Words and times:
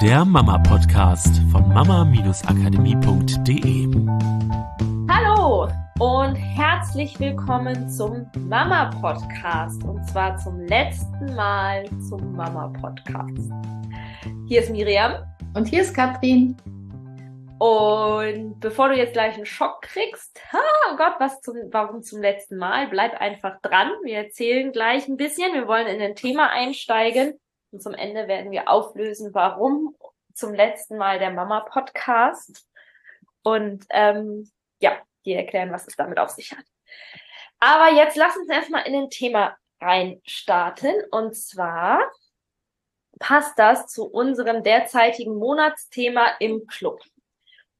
der 0.00 0.24
Mama-Podcast 0.24 1.42
von 1.52 1.68
mama-akademie.de. 1.68 3.86
Hallo 5.10 5.68
und 5.98 6.36
herzlich 6.36 7.20
willkommen 7.20 7.86
zum 7.90 8.26
Mama-Podcast 8.48 9.84
und 9.84 10.02
zwar 10.08 10.38
zum 10.38 10.58
letzten 10.60 11.34
Mal 11.34 11.84
zum 12.08 12.34
Mama-Podcast. 12.34 13.50
Hier 14.48 14.62
ist 14.62 14.70
Miriam. 14.70 15.22
Und 15.52 15.68
hier 15.68 15.82
ist 15.82 15.94
Katrin. 15.94 16.56
Und 17.58 18.58
bevor 18.58 18.88
du 18.88 18.96
jetzt 18.96 19.12
gleich 19.12 19.34
einen 19.34 19.44
Schock 19.44 19.82
kriegst, 19.82 20.40
oh 20.54 20.96
Gott, 20.96 21.16
was 21.18 21.42
zum, 21.42 21.56
warum 21.72 22.02
zum 22.02 22.22
letzten 22.22 22.56
Mal? 22.56 22.88
Bleib 22.88 23.20
einfach 23.20 23.60
dran. 23.60 23.90
Wir 24.04 24.16
erzählen 24.16 24.72
gleich 24.72 25.08
ein 25.08 25.18
bisschen. 25.18 25.52
Wir 25.52 25.68
wollen 25.68 25.88
in 25.88 26.00
ein 26.00 26.14
Thema 26.14 26.48
einsteigen. 26.48 27.38
Und 27.72 27.82
zum 27.82 27.94
Ende 27.94 28.28
werden 28.28 28.50
wir 28.50 28.68
auflösen, 28.68 29.32
warum 29.34 29.96
zum 30.34 30.54
letzten 30.54 30.96
Mal 30.96 31.18
der 31.18 31.30
Mama-Podcast. 31.30 32.66
Und 33.42 33.86
ähm, 33.90 34.50
ja, 34.80 34.98
die 35.24 35.34
erklären, 35.34 35.72
was 35.72 35.86
es 35.86 35.96
damit 35.96 36.18
auf 36.18 36.30
sich 36.30 36.52
hat. 36.52 36.64
Aber 37.58 37.94
jetzt 37.94 38.16
lass 38.16 38.36
uns 38.36 38.48
erstmal 38.48 38.86
in 38.86 38.94
ein 38.94 39.10
Thema 39.10 39.56
reinstarten. 39.80 40.94
Und 41.10 41.36
zwar 41.36 42.00
passt 43.18 43.58
das 43.58 43.86
zu 43.86 44.06
unserem 44.06 44.62
derzeitigen 44.62 45.36
Monatsthema 45.36 46.36
im 46.40 46.66
Club. 46.66 47.02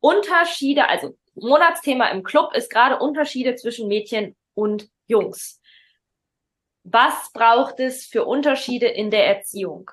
Unterschiede, 0.00 0.88
also 0.88 1.16
Monatsthema 1.34 2.08
im 2.08 2.22
Club 2.22 2.54
ist 2.54 2.70
gerade 2.70 2.98
Unterschiede 2.98 3.54
zwischen 3.54 3.88
Mädchen 3.88 4.36
und 4.54 4.88
Jungs. 5.06 5.59
Was 6.82 7.32
braucht 7.32 7.78
es 7.80 8.06
für 8.06 8.24
Unterschiede 8.24 8.86
in 8.86 9.10
der 9.10 9.26
Erziehung? 9.26 9.90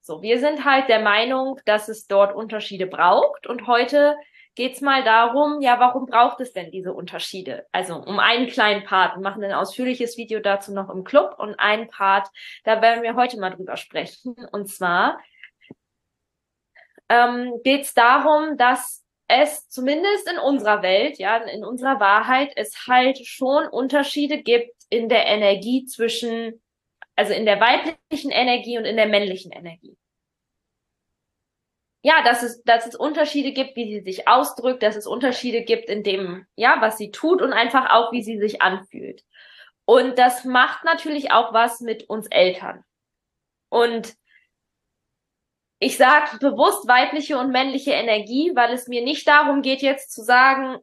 So, 0.00 0.22
wir 0.22 0.38
sind 0.38 0.64
halt 0.64 0.88
der 0.88 1.00
Meinung, 1.00 1.58
dass 1.64 1.88
es 1.88 2.06
dort 2.06 2.34
Unterschiede 2.34 2.86
braucht 2.86 3.46
und 3.46 3.66
heute 3.66 4.16
geht's 4.54 4.80
mal 4.80 5.04
darum, 5.04 5.60
ja, 5.60 5.80
warum 5.80 6.06
braucht 6.06 6.40
es 6.40 6.52
denn 6.52 6.70
diese 6.70 6.92
Unterschiede? 6.92 7.66
Also 7.72 7.96
um 7.96 8.18
einen 8.18 8.46
kleinen 8.46 8.84
Part. 8.84 9.16
Wir 9.16 9.22
machen 9.22 9.44
ein 9.44 9.52
ausführliches 9.52 10.16
Video 10.16 10.40
dazu 10.40 10.72
noch 10.72 10.90
im 10.90 11.04
Club 11.04 11.34
und 11.38 11.58
einen 11.58 11.88
Part, 11.88 12.28
da 12.64 12.80
werden 12.80 13.02
wir 13.02 13.16
heute 13.16 13.38
mal 13.38 13.50
drüber 13.50 13.76
sprechen. 13.76 14.34
Und 14.52 14.68
zwar 14.68 15.18
ähm, 17.08 17.60
geht's 17.64 17.92
darum, 17.92 18.56
dass 18.56 19.04
es 19.28 19.68
zumindest 19.68 20.30
in 20.30 20.38
unserer 20.38 20.82
Welt, 20.82 21.18
ja, 21.18 21.36
in 21.36 21.64
unserer 21.64 22.00
Wahrheit, 22.00 22.52
es 22.54 22.86
halt 22.86 23.18
schon 23.26 23.66
Unterschiede 23.66 24.42
gibt 24.42 24.75
in 24.88 25.08
der 25.08 25.26
Energie 25.26 25.86
zwischen, 25.86 26.62
also 27.14 27.32
in 27.32 27.44
der 27.44 27.60
weiblichen 27.60 28.30
Energie 28.30 28.78
und 28.78 28.84
in 28.84 28.96
der 28.96 29.08
männlichen 29.08 29.52
Energie. 29.52 29.96
Ja, 32.02 32.22
dass 32.22 32.42
es, 32.42 32.62
dass 32.62 32.86
es 32.86 32.94
Unterschiede 32.94 33.52
gibt, 33.52 33.74
wie 33.74 33.92
sie 33.92 34.00
sich 34.00 34.28
ausdrückt, 34.28 34.82
dass 34.82 34.94
es 34.94 35.08
Unterschiede 35.08 35.62
gibt 35.62 35.88
in 35.88 36.04
dem, 36.04 36.46
ja, 36.54 36.76
was 36.80 36.98
sie 36.98 37.10
tut 37.10 37.42
und 37.42 37.52
einfach 37.52 37.90
auch, 37.90 38.12
wie 38.12 38.22
sie 38.22 38.38
sich 38.38 38.62
anfühlt. 38.62 39.24
Und 39.84 40.18
das 40.18 40.44
macht 40.44 40.84
natürlich 40.84 41.32
auch 41.32 41.52
was 41.52 41.80
mit 41.80 42.08
uns 42.08 42.26
Eltern. 42.28 42.84
Und 43.70 44.14
ich 45.78 45.96
sage 45.96 46.38
bewusst 46.38 46.88
weibliche 46.88 47.38
und 47.38 47.50
männliche 47.50 47.92
Energie, 47.92 48.52
weil 48.54 48.72
es 48.72 48.88
mir 48.88 49.02
nicht 49.02 49.26
darum 49.28 49.62
geht, 49.62 49.82
jetzt 49.82 50.12
zu 50.12 50.22
sagen, 50.22 50.78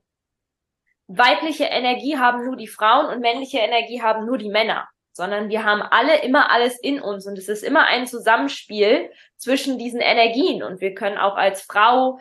weibliche 1.07 1.65
Energie 1.65 2.17
haben 2.17 2.45
nur 2.45 2.55
die 2.55 2.67
Frauen 2.67 3.07
und 3.07 3.21
männliche 3.21 3.59
Energie 3.59 4.01
haben 4.01 4.25
nur 4.25 4.37
die 4.37 4.49
Männer, 4.49 4.87
sondern 5.11 5.49
wir 5.49 5.63
haben 5.63 5.81
alle 5.81 6.21
immer 6.23 6.51
alles 6.51 6.79
in 6.79 7.01
uns 7.01 7.27
und 7.27 7.37
es 7.37 7.49
ist 7.49 7.63
immer 7.63 7.85
ein 7.87 8.07
Zusammenspiel 8.07 9.11
zwischen 9.37 9.77
diesen 9.77 9.99
Energien 9.99 10.63
und 10.63 10.81
wir 10.81 10.93
können 10.93 11.17
auch 11.17 11.35
als 11.35 11.61
Frau 11.61 12.19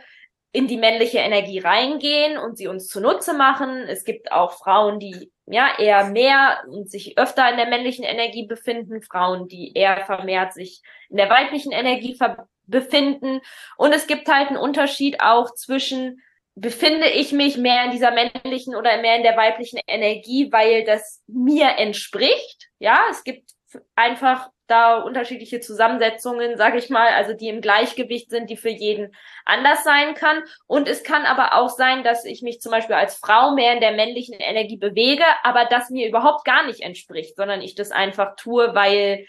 in 0.53 0.67
die 0.67 0.77
männliche 0.77 1.19
Energie 1.19 1.61
reingehen 1.61 2.37
und 2.37 2.59
sie 2.59 2.69
uns 2.69 2.89
zunutze 2.89 3.33
machen. 3.33 3.85
Es 3.89 4.05
gibt 4.05 4.33
auch 4.33 4.53
Frauen, 4.53 4.99
die 4.99 5.33
ja 5.47 5.79
eher 5.79 6.05
mehr 6.11 6.63
und 6.69 6.91
sich 6.91 7.17
öfter 7.17 7.51
in 7.51 7.57
der 7.57 7.69
männlichen 7.69 8.05
Energie 8.05 8.47
befinden, 8.47 9.01
Frauen, 9.01 9.49
die 9.49 9.73
eher 9.75 10.05
vermehrt 10.05 10.53
sich 10.53 10.83
in 11.09 11.17
der 11.17 11.31
weiblichen 11.31 11.73
Energie 11.73 12.19
befinden. 12.67 13.41
Und 13.79 13.95
es 13.95 14.07
gibt 14.07 14.29
halt 14.29 14.49
einen 14.49 14.59
Unterschied 14.59 15.23
auch 15.23 15.55
zwischen, 15.55 16.21
befinde 16.55 17.09
ich 17.09 17.33
mich 17.33 17.57
mehr 17.57 17.85
in 17.85 17.91
dieser 17.93 18.11
männlichen 18.11 18.75
oder 18.75 19.01
mehr 19.01 19.17
in 19.17 19.23
der 19.23 19.37
weiblichen 19.37 19.81
Energie, 19.87 20.53
weil 20.53 20.85
das 20.85 21.23
mir 21.27 21.79
entspricht. 21.79 22.69
Ja, 22.79 23.01
es 23.11 23.25
gibt 23.25 23.51
einfach 23.97 24.51
da 24.67 24.97
unterschiedliche 24.97 25.61
Zusammensetzungen, 25.61 26.57
sage 26.57 26.79
ich 26.79 26.89
mal, 26.89 27.09
also 27.09 27.35
die 27.35 27.49
im 27.49 27.61
Gleichgewicht 27.61 28.31
sind, 28.31 28.49
die 28.49 28.57
für 28.57 28.71
jeden 28.71 29.15
anders 29.45 29.85
sein 29.85 30.15
kann. 30.15 30.43
Und 30.67 30.89
es 30.89 31.03
kann 31.03 31.25
aber 31.25 31.55
auch 31.55 31.69
sein, 31.69 32.05
dass 32.05 32.25
ich 32.25 32.43
mich 32.43 32.61
zum 32.61 32.73
Beispiel 32.73 32.97
als 32.97 33.17
Frau 33.17 33.55
mehr 33.55 33.75
in 33.75 33.81
der 33.81 33.93
männlichen 33.93 34.35
Energie 34.39 34.79
bewege, 34.79 35.25
aber 35.43 35.67
das 35.67 35.91
mir 35.91 36.09
überhaupt 36.09 36.45
gar 36.45 36.67
nicht 36.67 36.81
entspricht, 36.81 37.37
sondern 37.37 37.61
ich 37.61 37.75
das 37.75 37.91
einfach 37.91 38.37
tue, 38.37 38.75
weil 38.75 39.27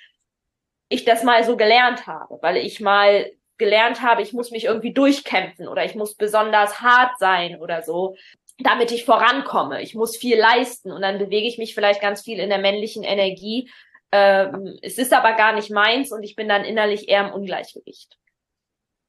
ich 0.88 1.03
das 1.05 1.23
mal 1.23 1.44
so 1.44 1.57
gelernt 1.57 2.07
habe, 2.07 2.38
weil 2.41 2.57
ich 2.57 2.79
mal 2.79 3.31
gelernt 3.58 4.02
habe, 4.02 4.22
ich 4.22 4.34
muss 4.34 4.52
mich 4.52 4.66
irgendwie 4.66 4.94
durchkämpfen 4.94 5.68
oder 5.68 5.86
ich 5.86 5.96
muss 5.96 6.16
besonders 6.16 6.81
hart 6.81 7.18
sein 7.19 7.59
oder 7.59 7.81
so, 7.81 8.16
damit 8.59 8.91
ich 8.91 9.06
vorankomme. 9.06 9.81
Ich 9.81 9.96
muss 9.96 10.18
viel 10.18 10.38
leisten 10.38 10.91
und 10.91 11.02
dann 11.02 11.19
bewege 11.19 11.47
ich 11.47 11.58
mich 11.58 11.74
vielleicht 11.74 12.02
ganz 12.02 12.22
viel 12.22 12.40
in 12.40 12.50
der 12.50 12.59
männlichen 12.59 13.03
Energie. 13.03 13.72
Ähm, 14.12 14.78
es 14.81 14.97
ist 14.97 15.14
aber 15.14 15.34
gar 15.34 15.53
nicht 15.53 15.72
meins 15.72 16.12
und 16.12 16.24
ich 16.24 16.36
bin 16.36 16.47
dann 16.47 16.64
innerlich 16.64 17.09
eher 17.09 17.28
im 17.28 17.34
Ungleichgewicht. 17.34 18.18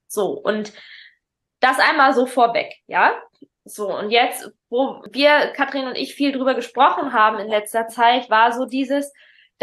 So, 0.09 0.31
und 0.31 0.73
das 1.61 1.79
einmal 1.79 2.15
so 2.15 2.27
vorweg, 2.27 2.75
ja? 2.87 3.21
So, 3.65 3.97
und 3.97 4.11
jetzt, 4.11 4.51
wo 4.69 5.03
wir, 5.11 5.53
Katrin 5.57 5.87
und 5.87 5.97
ich, 5.97 6.15
viel 6.15 6.33
drüber 6.33 6.55
gesprochen 6.55 7.15
haben 7.15 7.39
in 7.39 7.49
letzter 7.49 7.89
Zeit, 7.89 8.29
war 8.29 8.53
so 8.53 8.67
dieses, 8.67 9.13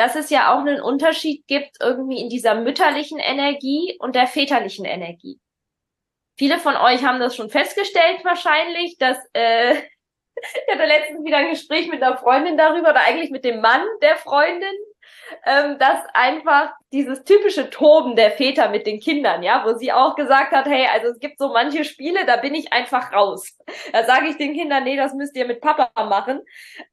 dass 0.02 0.16
es 0.16 0.32
ja 0.32 0.52
auch 0.52 0.62
einen 0.62 0.82
Unterschied 0.82 1.46
gibt 1.46 1.78
irgendwie 1.80 2.20
in 2.20 2.28
dieser 2.28 2.56
mütterlichen 2.56 3.20
Energie 3.20 3.96
und 4.00 4.16
der 4.16 4.26
väterlichen 4.26 4.84
Energie. 4.84 5.40
Viele 6.40 6.58
von 6.58 6.76
euch 6.76 7.04
haben 7.04 7.20
das 7.20 7.36
schon 7.36 7.52
festgestellt 7.52 8.26
wahrscheinlich, 8.26 8.98
dass 8.98 9.20
äh, 9.34 9.76
ich 10.36 10.74
hatte 10.74 10.86
letztens 10.86 11.24
wieder 11.24 11.38
ein 11.38 11.52
Gespräch 11.52 11.88
mit 11.88 12.02
einer 12.02 12.18
Freundin 12.18 12.58
darüber 12.58 12.90
oder 12.90 13.02
eigentlich 13.02 13.30
mit 13.30 13.46
dem 13.46 13.62
Mann 13.62 13.86
der 14.02 14.16
Freundin, 14.16 14.74
ähm, 15.46 15.78
dass 15.80 16.00
einfach 16.14 16.72
dieses 16.94 17.24
typische 17.24 17.70
Toben 17.70 18.18
der 18.18 18.32
Väter 18.32 18.70
mit 18.70 18.86
den 18.86 19.00
Kindern, 19.00 19.44
ja, 19.44 19.64
wo 19.66 19.78
sie 19.78 19.94
auch 19.94 20.16
gesagt 20.16 20.52
hat, 20.52 20.66
hey, 20.66 20.88
also 20.94 21.08
es 21.08 21.20
gibt 21.20 21.40
so 21.40 21.50
manche 21.54 21.86
Spiele, 21.86 22.26
da 22.26 22.36
bin 22.36 22.54
ich 22.54 22.74
einfach 22.74 23.14
raus. 23.14 23.58
Da 23.94 24.04
sage 24.04 24.28
ich 24.28 24.38
den 24.38 24.54
Kindern, 24.54 24.84
nee, 24.84 24.98
das 24.98 25.14
müsst 25.14 25.36
ihr 25.38 25.48
mit 25.48 25.62
Papa 25.62 25.90
machen. 26.04 26.42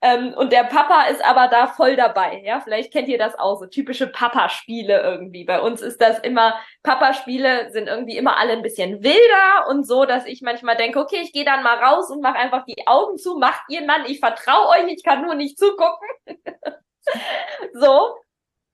Ähm, 0.01 0.35
und 0.37 0.53
der 0.53 0.65
Papa 0.65 1.07
ist 1.07 1.25
aber 1.25 1.49
da 1.49 1.67
voll 1.67 1.97
dabei, 1.97 2.43
ja. 2.45 2.61
Vielleicht 2.61 2.93
kennt 2.93 3.09
ihr 3.09 3.19
das 3.19 3.37
auch, 3.37 3.59
so 3.59 3.67
typische 3.67 4.07
Papa-Spiele 4.07 5.01
irgendwie. 5.01 5.45
Bei 5.45 5.61
uns 5.61 5.83
ist 5.83 6.01
das 6.01 6.21
immer, 6.21 6.55
Papa-Spiele 6.85 7.71
sind 7.73 7.89
irgendwie 7.89 8.17
immer 8.17 8.37
alle 8.39 8.53
ein 8.53 8.63
bisschen 8.63 9.03
wilder 9.03 9.69
und 9.69 9.85
so, 9.85 10.05
dass 10.05 10.27
ich 10.27 10.43
manchmal 10.43 10.77
denke, 10.77 11.01
okay, 11.01 11.21
ich 11.23 11.33
gehe 11.33 11.45
dann 11.45 11.65
mal 11.65 11.83
raus 11.83 12.09
und 12.11 12.23
mache 12.23 12.39
einfach 12.39 12.65
die 12.65 12.87
Augen 12.87 13.19
zu, 13.19 13.37
macht 13.37 13.63
ihr 13.69 13.85
Mann, 13.85 14.05
ich 14.07 14.21
vertraue 14.21 14.69
euch, 14.69 14.93
ich 14.93 15.03
kann 15.03 15.23
nur 15.23 15.35
nicht 15.35 15.59
zugucken. 15.59 16.09
so. 17.75 18.15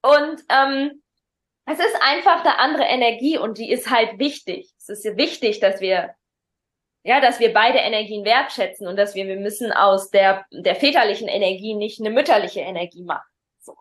Und 0.04 0.44
ähm, 0.50 1.02
es 1.64 1.78
ist 1.78 1.96
einfach 2.02 2.44
eine 2.44 2.58
andere 2.58 2.84
Energie 2.84 3.38
und 3.38 3.56
die 3.56 3.70
ist 3.70 3.88
halt 3.88 4.18
wichtig. 4.18 4.70
Es 4.76 4.90
ist 4.90 5.16
wichtig, 5.16 5.60
dass 5.60 5.80
wir 5.80 6.14
ja, 7.06 7.20
dass 7.20 7.38
wir 7.38 7.52
beide 7.52 7.78
Energien 7.78 8.24
wertschätzen 8.24 8.86
und 8.86 8.96
dass 8.96 9.14
wir, 9.14 9.26
wir 9.26 9.36
müssen 9.36 9.72
aus 9.72 10.10
der, 10.10 10.46
der 10.50 10.74
väterlichen 10.74 11.28
Energie 11.28 11.74
nicht 11.74 12.00
eine 12.00 12.10
mütterliche 12.10 12.60
Energie 12.60 13.02
machen. 13.02 13.28
So. 13.60 13.76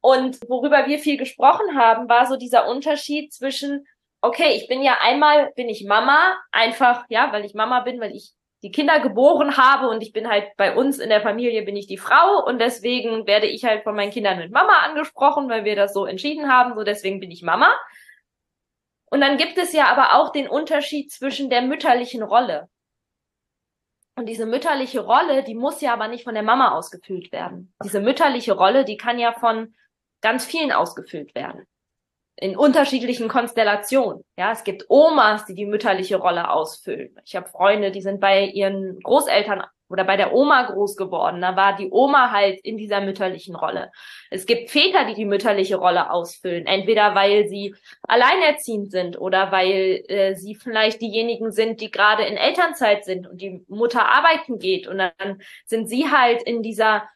Und 0.00 0.38
worüber 0.48 0.86
wir 0.86 0.98
viel 0.98 1.16
gesprochen 1.16 1.78
haben, 1.78 2.08
war 2.08 2.26
so 2.26 2.36
dieser 2.36 2.68
Unterschied 2.68 3.32
zwischen, 3.32 3.86
okay, 4.22 4.56
ich 4.56 4.66
bin 4.66 4.82
ja 4.82 4.98
einmal, 5.00 5.52
bin 5.54 5.68
ich 5.68 5.84
Mama, 5.84 6.36
einfach, 6.50 7.04
ja, 7.08 7.32
weil 7.32 7.44
ich 7.44 7.54
Mama 7.54 7.80
bin, 7.80 8.00
weil 8.00 8.14
ich 8.14 8.32
die 8.62 8.72
Kinder 8.72 8.98
geboren 9.00 9.56
habe 9.56 9.88
und 9.88 10.02
ich 10.02 10.12
bin 10.12 10.28
halt 10.28 10.56
bei 10.56 10.74
uns 10.74 10.98
in 10.98 11.10
der 11.10 11.20
Familie 11.20 11.62
bin 11.62 11.76
ich 11.76 11.86
die 11.86 11.98
Frau 11.98 12.44
und 12.44 12.58
deswegen 12.58 13.26
werde 13.26 13.46
ich 13.46 13.64
halt 13.64 13.84
von 13.84 13.94
meinen 13.94 14.10
Kindern 14.10 14.38
mit 14.38 14.50
Mama 14.50 14.78
angesprochen, 14.84 15.48
weil 15.48 15.64
wir 15.64 15.76
das 15.76 15.94
so 15.94 16.06
entschieden 16.06 16.50
haben, 16.50 16.74
so 16.74 16.82
deswegen 16.82 17.20
bin 17.20 17.30
ich 17.30 17.42
Mama. 17.42 17.72
Und 19.10 19.20
dann 19.20 19.36
gibt 19.36 19.56
es 19.58 19.72
ja 19.72 19.86
aber 19.86 20.18
auch 20.18 20.32
den 20.32 20.48
Unterschied 20.48 21.10
zwischen 21.10 21.50
der 21.50 21.62
mütterlichen 21.62 22.22
Rolle. 22.22 22.68
Und 24.16 24.26
diese 24.26 24.46
mütterliche 24.46 25.00
Rolle, 25.00 25.44
die 25.44 25.54
muss 25.54 25.80
ja 25.80 25.92
aber 25.92 26.08
nicht 26.08 26.24
von 26.24 26.34
der 26.34 26.42
Mama 26.42 26.72
ausgefüllt 26.72 27.30
werden. 27.30 27.72
Diese 27.84 28.00
mütterliche 28.00 28.52
Rolle, 28.52 28.84
die 28.84 28.96
kann 28.96 29.20
ja 29.20 29.32
von 29.32 29.76
ganz 30.20 30.44
vielen 30.44 30.72
ausgefüllt 30.72 31.36
werden. 31.36 31.66
In 32.40 32.56
unterschiedlichen 32.56 33.28
Konstellationen. 33.28 34.24
Ja, 34.38 34.52
es 34.52 34.62
gibt 34.62 34.84
Omas, 34.88 35.44
die 35.44 35.54
die 35.54 35.66
mütterliche 35.66 36.16
Rolle 36.16 36.50
ausfüllen. 36.50 37.16
Ich 37.24 37.34
habe 37.34 37.48
Freunde, 37.48 37.90
die 37.90 38.00
sind 38.00 38.20
bei 38.20 38.46
ihren 38.46 39.00
Großeltern 39.00 39.64
oder 39.88 40.04
bei 40.04 40.16
der 40.16 40.32
Oma 40.34 40.70
groß 40.70 40.96
geworden. 40.96 41.40
Da 41.40 41.56
war 41.56 41.74
die 41.74 41.90
Oma 41.90 42.30
halt 42.30 42.60
in 42.60 42.76
dieser 42.76 43.00
mütterlichen 43.00 43.56
Rolle. 43.56 43.90
Es 44.30 44.46
gibt 44.46 44.70
Väter, 44.70 45.04
die 45.06 45.14
die 45.14 45.24
mütterliche 45.24 45.76
Rolle 45.76 46.10
ausfüllen, 46.10 46.66
entweder 46.66 47.14
weil 47.14 47.48
sie 47.48 47.74
alleinerziehend 48.02 48.90
sind 48.90 49.18
oder 49.18 49.50
weil 49.50 50.04
äh, 50.08 50.34
sie 50.34 50.54
vielleicht 50.54 51.00
diejenigen 51.00 51.50
sind, 51.50 51.80
die 51.80 51.90
gerade 51.90 52.24
in 52.24 52.36
Elternzeit 52.36 53.04
sind 53.04 53.26
und 53.26 53.40
die 53.40 53.64
Mutter 53.68 54.06
arbeiten 54.06 54.58
geht 54.58 54.86
und 54.86 54.98
dann 54.98 55.42
sind 55.64 55.88
sie 55.88 56.10
halt 56.10 56.42
in 56.42 56.62
dieser 56.62 57.08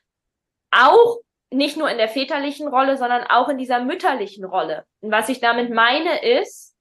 auch 0.70 1.18
nicht 1.52 1.76
nur 1.76 1.90
in 1.90 1.98
der 1.98 2.08
väterlichen 2.08 2.68
Rolle, 2.68 2.96
sondern 2.96 3.24
auch 3.24 3.48
in 3.48 3.58
dieser 3.58 3.80
mütterlichen 3.80 4.44
Rolle. 4.44 4.84
Und 5.00 5.12
was 5.12 5.28
ich 5.28 5.40
damit 5.40 5.70
meine 5.70 6.22
ist, 6.22 6.72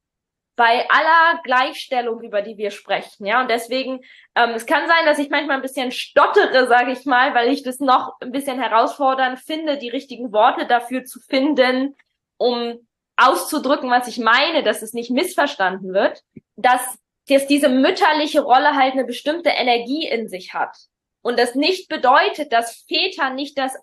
bei 0.55 0.87
aller 0.89 1.41
Gleichstellung, 1.43 2.21
über 2.21 2.41
die 2.41 2.57
wir 2.57 2.71
sprechen, 2.71 3.25
ja, 3.25 3.41
und 3.41 3.49
deswegen, 3.49 4.01
ähm, 4.35 4.51
es 4.51 4.65
kann 4.65 4.87
sein, 4.87 5.05
dass 5.05 5.17
ich 5.17 5.29
manchmal 5.29 5.55
ein 5.55 5.61
bisschen 5.61 5.91
stottere, 5.91 6.67
sage 6.67 6.91
ich 6.91 7.05
mal, 7.05 7.33
weil 7.33 7.49
ich 7.49 7.63
das 7.63 7.79
noch 7.79 8.13
ein 8.21 8.31
bisschen 8.31 8.59
herausfordernd 8.59 9.39
finde, 9.39 9.77
die 9.77 9.89
richtigen 9.89 10.31
Worte 10.31 10.67
dafür 10.67 11.05
zu 11.05 11.19
finden, 11.19 11.95
um 12.37 12.87
auszudrücken, 13.15 13.89
was 13.89 14.07
ich 14.07 14.17
meine, 14.17 14.63
dass 14.63 14.81
es 14.81 14.93
nicht 14.93 15.11
missverstanden 15.11 15.93
wird, 15.93 16.21
dass, 16.55 16.81
dass 17.27 17.47
diese 17.47 17.69
mütterliche 17.69 18.41
Rolle 18.41 18.75
halt 18.75 18.93
eine 18.93 19.05
bestimmte 19.05 19.49
Energie 19.49 20.07
in 20.07 20.27
sich 20.27 20.53
hat. 20.53 20.75
Und 21.21 21.39
das 21.39 21.55
nicht 21.55 21.87
bedeutet, 21.87 22.51
dass 22.51 22.83
Väter 22.87 23.29
nicht 23.29 23.57
das 23.57 23.75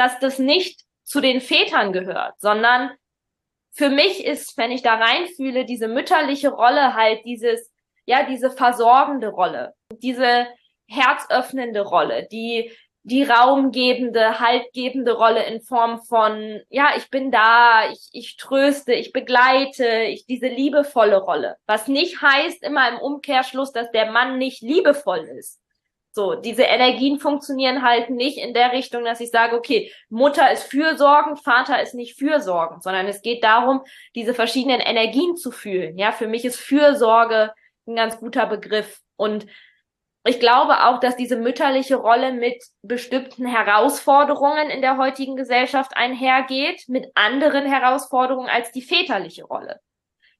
dass 0.00 0.18
das 0.18 0.38
nicht 0.38 0.80
zu 1.04 1.20
den 1.20 1.42
Vätern 1.42 1.92
gehört, 1.92 2.40
sondern 2.40 2.90
für 3.72 3.90
mich 3.90 4.24
ist, 4.24 4.56
wenn 4.56 4.72
ich 4.72 4.82
da 4.82 4.94
reinfühle, 4.94 5.66
diese 5.66 5.88
mütterliche 5.88 6.48
Rolle 6.48 6.94
halt 6.94 7.24
dieses, 7.26 7.70
ja, 8.06 8.24
diese 8.24 8.50
versorgende 8.50 9.28
Rolle, 9.28 9.74
diese 9.92 10.46
herzöffnende 10.88 11.82
Rolle, 11.82 12.26
die, 12.32 12.72
die 13.02 13.24
raumgebende, 13.24 14.40
haltgebende 14.40 15.12
Rolle 15.12 15.44
in 15.44 15.60
Form 15.60 16.02
von, 16.02 16.60
ja, 16.70 16.92
ich 16.96 17.10
bin 17.10 17.30
da, 17.30 17.90
ich, 17.90 18.08
ich 18.12 18.36
tröste, 18.38 18.94
ich 18.94 19.12
begleite, 19.12 20.04
ich, 20.04 20.24
diese 20.24 20.48
liebevolle 20.48 21.18
Rolle. 21.18 21.56
Was 21.66 21.88
nicht 21.88 22.22
heißt 22.22 22.62
immer 22.62 22.88
im 22.88 22.98
Umkehrschluss, 22.98 23.72
dass 23.72 23.90
der 23.90 24.10
Mann 24.10 24.38
nicht 24.38 24.62
liebevoll 24.62 25.28
ist. 25.38 25.60
So, 26.12 26.34
diese 26.34 26.64
Energien 26.64 27.20
funktionieren 27.20 27.82
halt 27.82 28.10
nicht 28.10 28.36
in 28.36 28.52
der 28.52 28.72
Richtung, 28.72 29.04
dass 29.04 29.20
ich 29.20 29.30
sage, 29.30 29.56
okay, 29.56 29.92
Mutter 30.08 30.50
ist 30.50 30.64
fürsorgend, 30.64 31.38
Vater 31.38 31.80
ist 31.80 31.94
nicht 31.94 32.18
fürsorgend, 32.18 32.82
sondern 32.82 33.06
es 33.06 33.22
geht 33.22 33.44
darum, 33.44 33.82
diese 34.16 34.34
verschiedenen 34.34 34.80
Energien 34.80 35.36
zu 35.36 35.52
fühlen. 35.52 35.96
Ja, 35.98 36.10
für 36.10 36.26
mich 36.26 36.44
ist 36.44 36.58
Fürsorge 36.58 37.52
ein 37.86 37.94
ganz 37.94 38.18
guter 38.18 38.46
Begriff. 38.46 39.00
Und 39.16 39.46
ich 40.24 40.40
glaube 40.40 40.84
auch, 40.84 40.98
dass 40.98 41.16
diese 41.16 41.36
mütterliche 41.36 41.96
Rolle 41.96 42.32
mit 42.32 42.62
bestimmten 42.82 43.46
Herausforderungen 43.46 44.68
in 44.68 44.82
der 44.82 44.98
heutigen 44.98 45.36
Gesellschaft 45.36 45.96
einhergeht, 45.96 46.88
mit 46.88 47.06
anderen 47.14 47.66
Herausforderungen 47.66 48.48
als 48.48 48.72
die 48.72 48.82
väterliche 48.82 49.44
Rolle. 49.44 49.80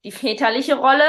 Die 0.04 0.12
väterliche 0.12 0.76
Rolle 0.76 1.04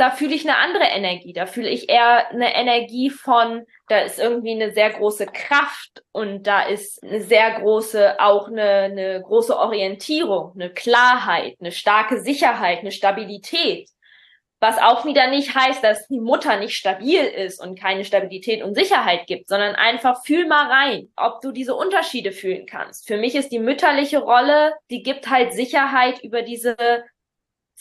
da 0.00 0.10
fühle 0.10 0.34
ich 0.34 0.48
eine 0.48 0.56
andere 0.56 0.84
Energie. 0.84 1.34
Da 1.34 1.44
fühle 1.44 1.68
ich 1.68 1.90
eher 1.90 2.30
eine 2.30 2.54
Energie 2.54 3.10
von, 3.10 3.66
da 3.88 3.98
ist 3.98 4.18
irgendwie 4.18 4.52
eine 4.52 4.72
sehr 4.72 4.88
große 4.88 5.26
Kraft 5.26 6.02
und 6.12 6.46
da 6.46 6.62
ist 6.62 7.02
eine 7.04 7.20
sehr 7.20 7.60
große, 7.60 8.18
auch 8.18 8.48
eine, 8.48 8.62
eine 8.62 9.20
große 9.20 9.54
Orientierung, 9.54 10.52
eine 10.54 10.70
Klarheit, 10.70 11.56
eine 11.60 11.70
starke 11.70 12.22
Sicherheit, 12.22 12.78
eine 12.78 12.92
Stabilität. 12.92 13.90
Was 14.58 14.78
auch 14.78 15.04
wieder 15.04 15.28
nicht 15.28 15.54
heißt, 15.54 15.84
dass 15.84 16.08
die 16.08 16.20
Mutter 16.20 16.56
nicht 16.58 16.76
stabil 16.76 17.22
ist 17.22 17.62
und 17.62 17.78
keine 17.78 18.06
Stabilität 18.06 18.62
und 18.62 18.74
Sicherheit 18.74 19.26
gibt, 19.26 19.48
sondern 19.48 19.74
einfach 19.74 20.24
fühl 20.24 20.46
mal 20.46 20.66
rein, 20.66 21.08
ob 21.16 21.42
du 21.42 21.52
diese 21.52 21.74
Unterschiede 21.74 22.32
fühlen 22.32 22.64
kannst. 22.64 23.06
Für 23.06 23.18
mich 23.18 23.34
ist 23.34 23.52
die 23.52 23.58
mütterliche 23.58 24.20
Rolle, 24.20 24.74
die 24.90 25.02
gibt 25.02 25.28
halt 25.28 25.52
Sicherheit 25.52 26.22
über 26.22 26.40
diese 26.40 26.76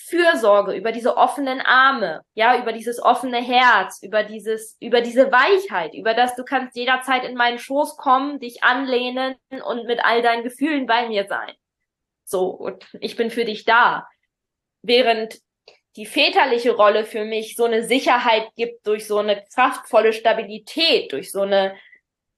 Fürsorge, 0.01 0.73
über 0.73 0.91
diese 0.93 1.17
offenen 1.17 1.59
Arme, 1.59 2.21
ja, 2.33 2.57
über 2.61 2.71
dieses 2.71 3.01
offene 3.03 3.41
Herz, 3.41 4.01
über 4.01 4.23
dieses, 4.23 4.77
über 4.79 5.01
diese 5.01 5.31
Weichheit, 5.31 5.93
über 5.93 6.13
das 6.13 6.35
du 6.35 6.45
kannst 6.45 6.75
jederzeit 6.77 7.25
in 7.25 7.35
meinen 7.35 7.59
Schoß 7.59 7.97
kommen, 7.97 8.39
dich 8.39 8.63
anlehnen 8.63 9.35
und 9.65 9.85
mit 9.85 9.99
all 10.03 10.21
deinen 10.21 10.43
Gefühlen 10.43 10.85
bei 10.85 11.07
mir 11.07 11.27
sein. 11.27 11.53
So, 12.23 12.47
und 12.47 12.85
ich 13.01 13.17
bin 13.17 13.29
für 13.29 13.43
dich 13.43 13.65
da. 13.65 14.07
Während 14.81 15.39
die 15.97 16.05
väterliche 16.05 16.71
Rolle 16.71 17.03
für 17.03 17.25
mich 17.25 17.55
so 17.55 17.65
eine 17.65 17.83
Sicherheit 17.83 18.47
gibt 18.55 18.87
durch 18.87 19.05
so 19.05 19.17
eine 19.17 19.43
kraftvolle 19.53 20.13
Stabilität, 20.13 21.11
durch 21.11 21.29
so 21.31 21.41
eine 21.41 21.75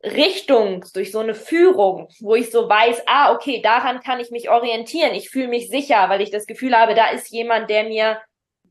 Richtung, 0.03 0.83
durch 0.93 1.11
so 1.11 1.19
eine 1.19 1.35
Führung, 1.35 2.07
wo 2.19 2.35
ich 2.35 2.49
so 2.51 2.67
weiß, 2.67 3.03
ah, 3.05 3.33
okay, 3.33 3.61
daran 3.61 4.01
kann 4.01 4.19
ich 4.19 4.31
mich 4.31 4.49
orientieren. 4.49 5.13
Ich 5.13 5.29
fühle 5.29 5.47
mich 5.47 5.69
sicher, 5.69 6.09
weil 6.09 6.21
ich 6.21 6.31
das 6.31 6.47
Gefühl 6.47 6.75
habe, 6.75 6.95
da 6.95 7.09
ist 7.09 7.29
jemand, 7.29 7.69
der 7.69 7.83
mir, 7.83 8.21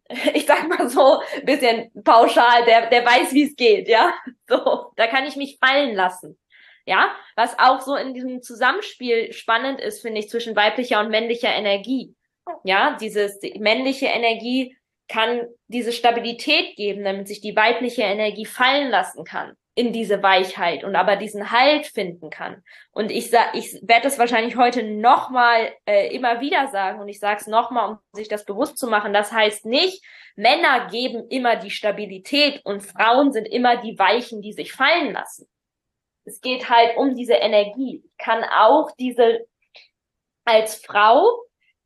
ich 0.34 0.46
sag 0.46 0.68
mal 0.68 0.88
so, 0.88 1.22
bisschen 1.44 1.90
pauschal, 2.02 2.64
der, 2.64 2.88
der 2.88 3.04
weiß, 3.04 3.32
wie 3.32 3.44
es 3.44 3.56
geht, 3.56 3.88
ja. 3.88 4.12
So, 4.48 4.90
da 4.96 5.06
kann 5.06 5.26
ich 5.26 5.36
mich 5.36 5.58
fallen 5.64 5.94
lassen. 5.94 6.36
Ja, 6.84 7.14
was 7.36 7.56
auch 7.56 7.80
so 7.80 7.94
in 7.94 8.14
diesem 8.14 8.42
Zusammenspiel 8.42 9.32
spannend 9.32 9.80
ist, 9.80 10.02
finde 10.02 10.18
ich, 10.18 10.28
zwischen 10.28 10.56
weiblicher 10.56 10.98
und 10.98 11.10
männlicher 11.10 11.54
Energie. 11.54 12.16
Ja, 12.64 12.96
dieses 13.00 13.38
die 13.38 13.56
männliche 13.60 14.06
Energie 14.06 14.76
kann 15.06 15.46
diese 15.68 15.92
Stabilität 15.92 16.74
geben, 16.74 17.04
damit 17.04 17.28
sich 17.28 17.40
die 17.40 17.54
weibliche 17.54 18.02
Energie 18.02 18.46
fallen 18.46 18.90
lassen 18.90 19.24
kann 19.24 19.56
in 19.74 19.92
diese 19.92 20.22
Weichheit 20.22 20.84
und 20.84 20.96
aber 20.96 21.16
diesen 21.16 21.50
Halt 21.52 21.86
finden 21.86 22.28
kann. 22.30 22.62
Und 22.90 23.10
ich 23.10 23.30
sag, 23.30 23.54
ich 23.54 23.78
werde 23.82 24.08
es 24.08 24.18
wahrscheinlich 24.18 24.56
heute 24.56 24.82
nochmal 24.82 25.72
äh, 25.86 26.14
immer 26.14 26.40
wieder 26.40 26.68
sagen 26.68 27.00
und 27.00 27.08
ich 27.08 27.20
sage 27.20 27.40
es 27.40 27.46
nochmal, 27.46 27.90
um 27.90 27.98
sich 28.12 28.28
das 28.28 28.44
bewusst 28.44 28.78
zu 28.78 28.88
machen. 28.88 29.12
Das 29.12 29.32
heißt 29.32 29.66
nicht, 29.66 30.04
Männer 30.36 30.88
geben 30.90 31.28
immer 31.28 31.56
die 31.56 31.70
Stabilität 31.70 32.60
und 32.64 32.82
Frauen 32.82 33.32
sind 33.32 33.46
immer 33.46 33.76
die 33.76 33.98
Weichen, 33.98 34.42
die 34.42 34.52
sich 34.52 34.72
fallen 34.72 35.12
lassen. 35.12 35.48
Es 36.24 36.40
geht 36.40 36.68
halt 36.68 36.96
um 36.96 37.14
diese 37.14 37.34
Energie. 37.34 38.02
Ich 38.04 38.16
kann 38.18 38.44
auch 38.44 38.90
diese 38.98 39.46
als 40.44 40.76
Frau 40.76 41.44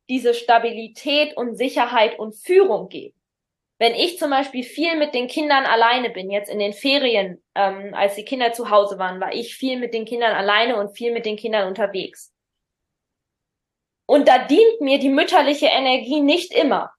diese 0.09 0.33
Stabilität 0.33 1.35
und 1.35 1.55
Sicherheit 1.55 2.19
und 2.19 2.35
Führung 2.35 2.89
geben. 2.89 3.14
Wenn 3.77 3.93
ich 3.93 4.17
zum 4.17 4.29
Beispiel 4.29 4.63
viel 4.63 4.95
mit 4.95 5.13
den 5.13 5.27
Kindern 5.27 5.65
alleine 5.65 6.09
bin, 6.09 6.31
jetzt 6.31 6.49
in 6.49 6.59
den 6.59 6.71
Ferien, 6.71 7.43
ähm, 7.55 7.93
als 7.93 8.15
die 8.15 8.23
Kinder 8.23 8.53
zu 8.53 8.69
Hause 8.69 8.97
waren, 8.99 9.19
war 9.19 9.33
ich 9.33 9.55
viel 9.55 9.77
mit 9.77 9.93
den 9.93 10.05
Kindern 10.05 10.33
alleine 10.33 10.77
und 10.77 10.95
viel 10.95 11.11
mit 11.11 11.25
den 11.25 11.35
Kindern 11.35 11.67
unterwegs. 11.67 12.31
Und 14.07 14.27
da 14.27 14.37
dient 14.37 14.79
mir 14.79 14.99
die 14.99 15.09
mütterliche 15.09 15.65
Energie 15.65 16.21
nicht 16.21 16.53
immer. 16.53 16.91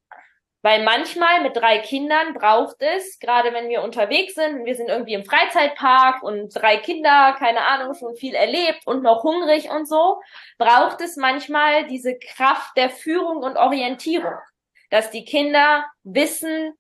Weil 0.63 0.83
manchmal 0.83 1.43
mit 1.43 1.57
drei 1.57 1.79
Kindern 1.79 2.35
braucht 2.35 2.77
es, 2.81 3.21
gerade 3.21 3.53
wenn 3.53 3.69
wir 3.69 3.83
unterwegs 3.83 4.35
sind, 4.35 4.65
wir 4.65 4.75
sind 4.75 4.89
irgendwie 4.89 5.15
im 5.15 5.25
Freizeitpark 5.25 6.25
und 6.25 6.51
drei 6.51 6.79
Kinder, 6.79 7.37
keine 7.39 7.61
Ahnung, 7.61 7.95
schon 7.95 8.17
viel 8.17 8.35
erlebt 8.35 8.85
und 8.85 9.03
noch 9.03 9.23
hungrig 9.23 9.71
und 9.71 9.89
so, 9.89 10.21
braucht 10.59 11.01
es 11.01 11.17
manchmal 11.17 11.87
diese 11.87 12.19
Kraft 12.19 12.77
der 12.77 12.91
Führung 12.91 13.45
und 13.45 13.57
Orientierung 13.57 14.35
dass 14.91 15.11
die 15.11 15.25
Kinder 15.25 15.85
wissen, 16.05 16.75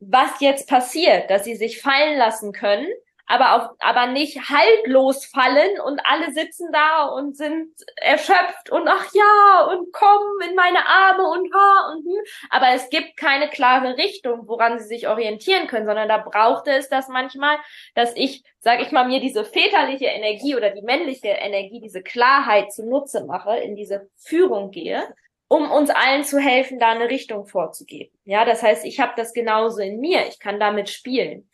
was 0.00 0.40
jetzt 0.40 0.68
passiert, 0.68 1.30
dass 1.30 1.44
sie 1.44 1.56
sich 1.56 1.80
fallen 1.80 2.18
lassen 2.18 2.52
können, 2.52 2.88
aber 3.28 3.54
auch, 3.54 3.70
aber 3.80 4.06
nicht 4.06 4.48
haltlos 4.48 5.26
fallen 5.26 5.78
und 5.80 6.00
alle 6.04 6.32
sitzen 6.32 6.72
da 6.72 7.06
und 7.06 7.36
sind 7.36 7.70
erschöpft 7.96 8.70
und 8.70 8.88
ach 8.88 9.06
ja 9.12 9.66
und 9.70 9.92
kommen 9.92 10.48
in 10.48 10.54
meine 10.54 10.86
Arme 10.86 11.28
und 11.28 11.52
ha 11.54 11.92
und 11.92 12.06
hm. 12.06 12.24
Aber 12.48 12.68
es 12.74 12.88
gibt 12.88 13.18
keine 13.18 13.48
klare 13.48 13.98
Richtung, 13.98 14.48
woran 14.48 14.78
sie 14.78 14.86
sich 14.86 15.08
orientieren 15.08 15.66
können, 15.66 15.86
sondern 15.86 16.08
da 16.08 16.16
brauchte 16.16 16.70
es 16.70 16.88
das 16.88 17.08
manchmal, 17.08 17.58
dass 17.94 18.16
ich, 18.16 18.42
sag 18.60 18.80
ich 18.80 18.92
mal, 18.92 19.06
mir 19.06 19.20
diese 19.20 19.44
väterliche 19.44 20.06
Energie 20.06 20.56
oder 20.56 20.70
die 20.70 20.82
männliche 20.82 21.28
Energie, 21.28 21.80
diese 21.80 22.02
Klarheit 22.02 22.72
zunutze 22.72 23.26
mache, 23.26 23.58
in 23.58 23.76
diese 23.76 24.08
Führung 24.16 24.70
gehe 24.70 25.02
um 25.48 25.70
uns 25.70 25.90
allen 25.90 26.24
zu 26.24 26.38
helfen, 26.38 26.78
da 26.78 26.90
eine 26.90 27.08
Richtung 27.08 27.46
vorzugeben. 27.46 28.16
Ja, 28.24 28.44
das 28.44 28.62
heißt, 28.62 28.84
ich 28.84 29.00
habe 29.00 29.14
das 29.16 29.32
genauso 29.32 29.80
in 29.80 29.98
mir, 29.98 30.26
ich 30.28 30.38
kann 30.38 30.60
damit 30.60 30.90
spielen. 30.90 31.50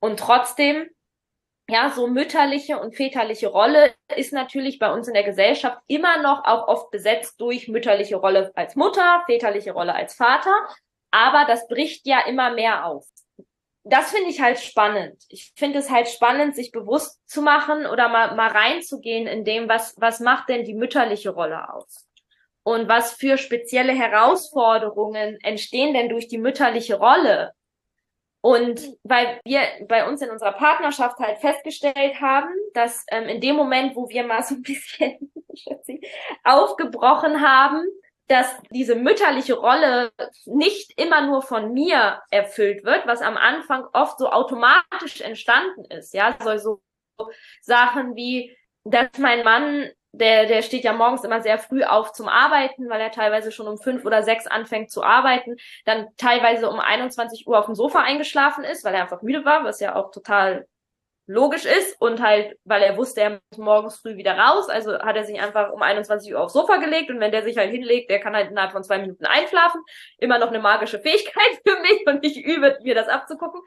Und 0.00 0.18
trotzdem, 0.18 0.88
ja, 1.68 1.90
so 1.90 2.06
mütterliche 2.06 2.78
und 2.78 2.96
väterliche 2.96 3.48
Rolle 3.48 3.94
ist 4.16 4.32
natürlich 4.32 4.78
bei 4.78 4.92
uns 4.92 5.08
in 5.08 5.14
der 5.14 5.24
Gesellschaft 5.24 5.78
immer 5.88 6.22
noch 6.22 6.44
auch 6.44 6.68
oft 6.68 6.90
besetzt 6.90 7.40
durch 7.40 7.68
mütterliche 7.68 8.16
Rolle 8.16 8.52
als 8.54 8.76
Mutter, 8.76 9.22
väterliche 9.26 9.72
Rolle 9.72 9.94
als 9.94 10.14
Vater, 10.14 10.54
aber 11.10 11.44
das 11.46 11.66
bricht 11.68 12.06
ja 12.06 12.20
immer 12.26 12.50
mehr 12.50 12.86
auf. 12.86 13.06
Das 13.84 14.12
finde 14.12 14.30
ich 14.30 14.40
halt 14.40 14.60
spannend. 14.60 15.24
Ich 15.28 15.52
finde 15.56 15.80
es 15.80 15.90
halt 15.90 16.08
spannend, 16.08 16.54
sich 16.54 16.70
bewusst 16.70 17.20
zu 17.28 17.42
machen 17.42 17.86
oder 17.86 18.08
mal, 18.08 18.36
mal 18.36 18.48
reinzugehen 18.48 19.26
in 19.26 19.44
dem, 19.44 19.68
was, 19.68 19.94
was 19.98 20.20
macht 20.20 20.48
denn 20.48 20.64
die 20.64 20.74
mütterliche 20.74 21.30
Rolle 21.30 21.72
aus? 21.72 22.06
Und 22.64 22.88
was 22.88 23.12
für 23.12 23.38
spezielle 23.38 23.92
Herausforderungen 23.92 25.38
entstehen 25.42 25.94
denn 25.94 26.08
durch 26.08 26.28
die 26.28 26.38
mütterliche 26.38 26.98
Rolle? 26.98 27.52
Und 28.40 28.80
weil 29.04 29.40
wir 29.44 29.60
bei 29.86 30.06
uns 30.08 30.20
in 30.20 30.30
unserer 30.30 30.52
Partnerschaft 30.52 31.18
halt 31.18 31.38
festgestellt 31.38 32.20
haben, 32.20 32.52
dass 32.74 33.04
ähm, 33.08 33.28
in 33.28 33.40
dem 33.40 33.54
Moment, 33.54 33.94
wo 33.94 34.08
wir 34.08 34.24
mal 34.24 34.42
so 34.42 34.56
ein 34.56 34.62
bisschen 34.62 35.32
aufgebrochen 36.44 37.40
haben, 37.40 37.84
dass 38.26 38.52
diese 38.70 38.96
mütterliche 38.96 39.54
Rolle 39.54 40.10
nicht 40.46 40.98
immer 40.98 41.24
nur 41.26 41.42
von 41.42 41.72
mir 41.72 42.20
erfüllt 42.30 42.84
wird, 42.84 43.06
was 43.06 43.20
am 43.20 43.36
Anfang 43.36 43.84
oft 43.92 44.18
so 44.18 44.28
automatisch 44.30 45.20
entstanden 45.20 45.84
ist. 45.84 46.12
Ja, 46.12 46.36
so, 46.42 46.56
so 47.18 47.30
Sachen 47.60 48.16
wie, 48.16 48.56
dass 48.84 49.18
mein 49.18 49.44
Mann 49.44 49.90
der, 50.12 50.46
der 50.46 50.62
steht 50.62 50.84
ja 50.84 50.92
morgens 50.92 51.24
immer 51.24 51.40
sehr 51.40 51.58
früh 51.58 51.82
auf 51.84 52.12
zum 52.12 52.28
Arbeiten, 52.28 52.88
weil 52.88 53.00
er 53.00 53.10
teilweise 53.10 53.50
schon 53.50 53.66
um 53.66 53.78
fünf 53.78 54.04
oder 54.04 54.22
sechs 54.22 54.46
anfängt 54.46 54.90
zu 54.90 55.02
arbeiten, 55.02 55.56
dann 55.84 56.08
teilweise 56.18 56.68
um 56.68 56.80
21 56.80 57.46
Uhr 57.46 57.58
auf 57.58 57.66
dem 57.66 57.74
Sofa 57.74 58.00
eingeschlafen 58.00 58.64
ist, 58.64 58.84
weil 58.84 58.94
er 58.94 59.02
einfach 59.02 59.22
müde 59.22 59.44
war, 59.44 59.64
was 59.64 59.80
ja 59.80 59.96
auch 59.96 60.10
total 60.10 60.66
logisch 61.26 61.64
ist 61.64 62.00
und 62.00 62.20
halt, 62.20 62.58
weil 62.64 62.82
er 62.82 62.96
wusste, 62.96 63.20
er 63.20 63.30
muss 63.30 63.58
morgens 63.58 63.96
früh 63.96 64.16
wieder 64.16 64.36
raus, 64.36 64.68
also 64.68 64.98
hat 64.98 65.16
er 65.16 65.24
sich 65.24 65.40
einfach 65.40 65.72
um 65.72 65.80
21 65.80 66.32
Uhr 66.34 66.40
aufs 66.40 66.52
Sofa 66.52 66.76
gelegt 66.76 67.10
und 67.10 67.20
wenn 67.20 67.32
der 67.32 67.42
sich 67.42 67.56
halt 67.56 67.70
hinlegt, 67.70 68.10
der 68.10 68.20
kann 68.20 68.34
halt 68.34 68.50
innerhalb 68.50 68.72
von 68.72 68.82
zwei 68.82 68.98
Minuten 68.98 69.24
einschlafen. 69.24 69.80
Immer 70.18 70.38
noch 70.38 70.48
eine 70.48 70.58
magische 70.58 70.98
Fähigkeit 70.98 71.60
für 71.66 71.80
mich 71.80 72.06
und 72.06 72.24
ich 72.24 72.44
übe, 72.44 72.78
mir 72.82 72.94
das 72.94 73.08
abzugucken. 73.08 73.60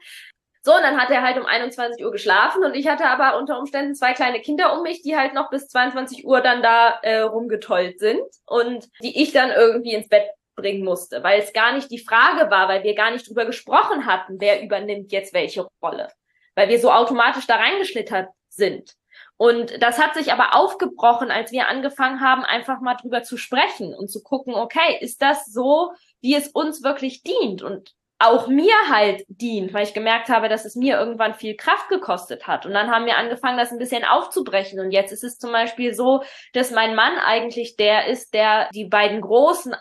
So, 0.66 0.74
und 0.74 0.82
dann 0.82 1.00
hat 1.00 1.10
er 1.10 1.22
halt 1.22 1.38
um 1.38 1.46
21 1.46 2.04
Uhr 2.04 2.10
geschlafen 2.10 2.64
und 2.64 2.74
ich 2.74 2.88
hatte 2.88 3.06
aber 3.06 3.38
unter 3.38 3.56
Umständen 3.56 3.94
zwei 3.94 4.14
kleine 4.14 4.40
Kinder 4.40 4.76
um 4.76 4.82
mich, 4.82 5.00
die 5.00 5.16
halt 5.16 5.32
noch 5.32 5.48
bis 5.48 5.68
22 5.68 6.26
Uhr 6.26 6.40
dann 6.40 6.60
da 6.60 6.98
äh, 7.02 7.20
rumgetollt 7.20 8.00
sind 8.00 8.20
und 8.46 8.88
die 9.00 9.22
ich 9.22 9.30
dann 9.30 9.52
irgendwie 9.52 9.92
ins 9.92 10.08
Bett 10.08 10.28
bringen 10.56 10.84
musste, 10.84 11.22
weil 11.22 11.40
es 11.40 11.52
gar 11.52 11.72
nicht 11.72 11.88
die 11.92 12.04
Frage 12.04 12.50
war, 12.50 12.68
weil 12.68 12.82
wir 12.82 12.96
gar 12.96 13.12
nicht 13.12 13.28
drüber 13.28 13.44
gesprochen 13.44 14.06
hatten, 14.06 14.40
wer 14.40 14.60
übernimmt 14.60 15.12
jetzt 15.12 15.32
welche 15.32 15.68
Rolle, 15.80 16.08
weil 16.56 16.68
wir 16.68 16.80
so 16.80 16.90
automatisch 16.90 17.46
da 17.46 17.54
reingeschlittert 17.54 18.30
sind. 18.48 18.96
Und 19.36 19.80
das 19.80 20.00
hat 20.00 20.14
sich 20.14 20.32
aber 20.32 20.56
aufgebrochen, 20.56 21.30
als 21.30 21.52
wir 21.52 21.68
angefangen 21.68 22.20
haben, 22.20 22.42
einfach 22.42 22.80
mal 22.80 22.96
drüber 22.96 23.22
zu 23.22 23.36
sprechen 23.36 23.94
und 23.94 24.10
zu 24.10 24.20
gucken, 24.20 24.56
okay, 24.56 24.98
ist 25.00 25.22
das 25.22 25.46
so, 25.46 25.92
wie 26.22 26.34
es 26.34 26.48
uns 26.48 26.82
wirklich 26.82 27.22
dient? 27.22 27.62
Und 27.62 27.94
auch 28.18 28.48
mir 28.48 28.74
halt 28.88 29.24
dient, 29.28 29.74
weil 29.74 29.84
ich 29.84 29.92
gemerkt 29.92 30.28
habe, 30.28 30.48
dass 30.48 30.64
es 30.64 30.74
mir 30.74 30.98
irgendwann 30.98 31.34
viel 31.34 31.54
Kraft 31.54 31.88
gekostet 31.88 32.46
hat. 32.46 32.64
Und 32.64 32.72
dann 32.72 32.90
haben 32.90 33.04
wir 33.04 33.18
angefangen, 33.18 33.58
das 33.58 33.72
ein 33.72 33.78
bisschen 33.78 34.04
aufzubrechen. 34.04 34.80
Und 34.80 34.90
jetzt 34.90 35.12
ist 35.12 35.24
es 35.24 35.38
zum 35.38 35.52
Beispiel 35.52 35.92
so, 35.92 36.22
dass 36.54 36.70
mein 36.70 36.94
Mann 36.94 37.18
eigentlich 37.18 37.76
der 37.76 38.06
ist, 38.06 38.32
der 38.32 38.70
die 38.74 38.86
beiden 38.86 39.20
Großen 39.20 39.74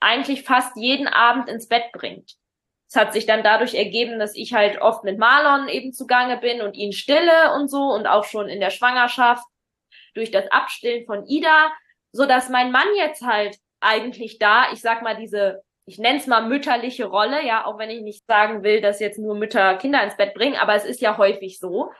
eigentlich 0.00 0.42
fast 0.42 0.76
jeden 0.76 1.06
Abend 1.06 1.48
ins 1.48 1.68
Bett 1.68 1.84
bringt. 1.92 2.32
Es 2.88 2.96
hat 2.96 3.12
sich 3.12 3.26
dann 3.26 3.42
dadurch 3.42 3.74
ergeben, 3.74 4.18
dass 4.18 4.34
ich 4.34 4.52
halt 4.54 4.80
oft 4.80 5.04
mit 5.04 5.18
Marlon 5.18 5.68
eben 5.68 5.92
zugange 5.92 6.38
bin 6.38 6.62
und 6.62 6.74
ihn 6.74 6.92
stille 6.92 7.54
und 7.54 7.68
so 7.68 7.92
und 7.92 8.06
auch 8.06 8.24
schon 8.24 8.48
in 8.48 8.60
der 8.60 8.70
Schwangerschaft 8.70 9.44
durch 10.14 10.30
das 10.30 10.50
Abstillen 10.50 11.04
von 11.04 11.26
Ida, 11.26 11.70
so 12.12 12.26
dass 12.26 12.48
mein 12.48 12.72
Mann 12.72 12.86
jetzt 12.96 13.22
halt 13.22 13.56
eigentlich 13.80 14.38
da, 14.38 14.72
ich 14.72 14.80
sag 14.80 15.02
mal, 15.02 15.16
diese 15.16 15.62
ich 15.86 15.98
nenne 15.98 16.18
es 16.18 16.26
mal 16.26 16.46
mütterliche 16.46 17.06
Rolle, 17.06 17.44
ja, 17.46 17.64
auch 17.64 17.78
wenn 17.78 17.90
ich 17.90 18.02
nicht 18.02 18.26
sagen 18.26 18.62
will, 18.62 18.80
dass 18.80 19.00
jetzt 19.00 19.18
nur 19.18 19.36
Mütter 19.36 19.76
Kinder 19.76 20.02
ins 20.02 20.16
Bett 20.16 20.34
bringen, 20.34 20.56
aber 20.56 20.74
es 20.74 20.84
ist 20.84 21.00
ja 21.00 21.16
häufig 21.16 21.58
so, 21.58 21.92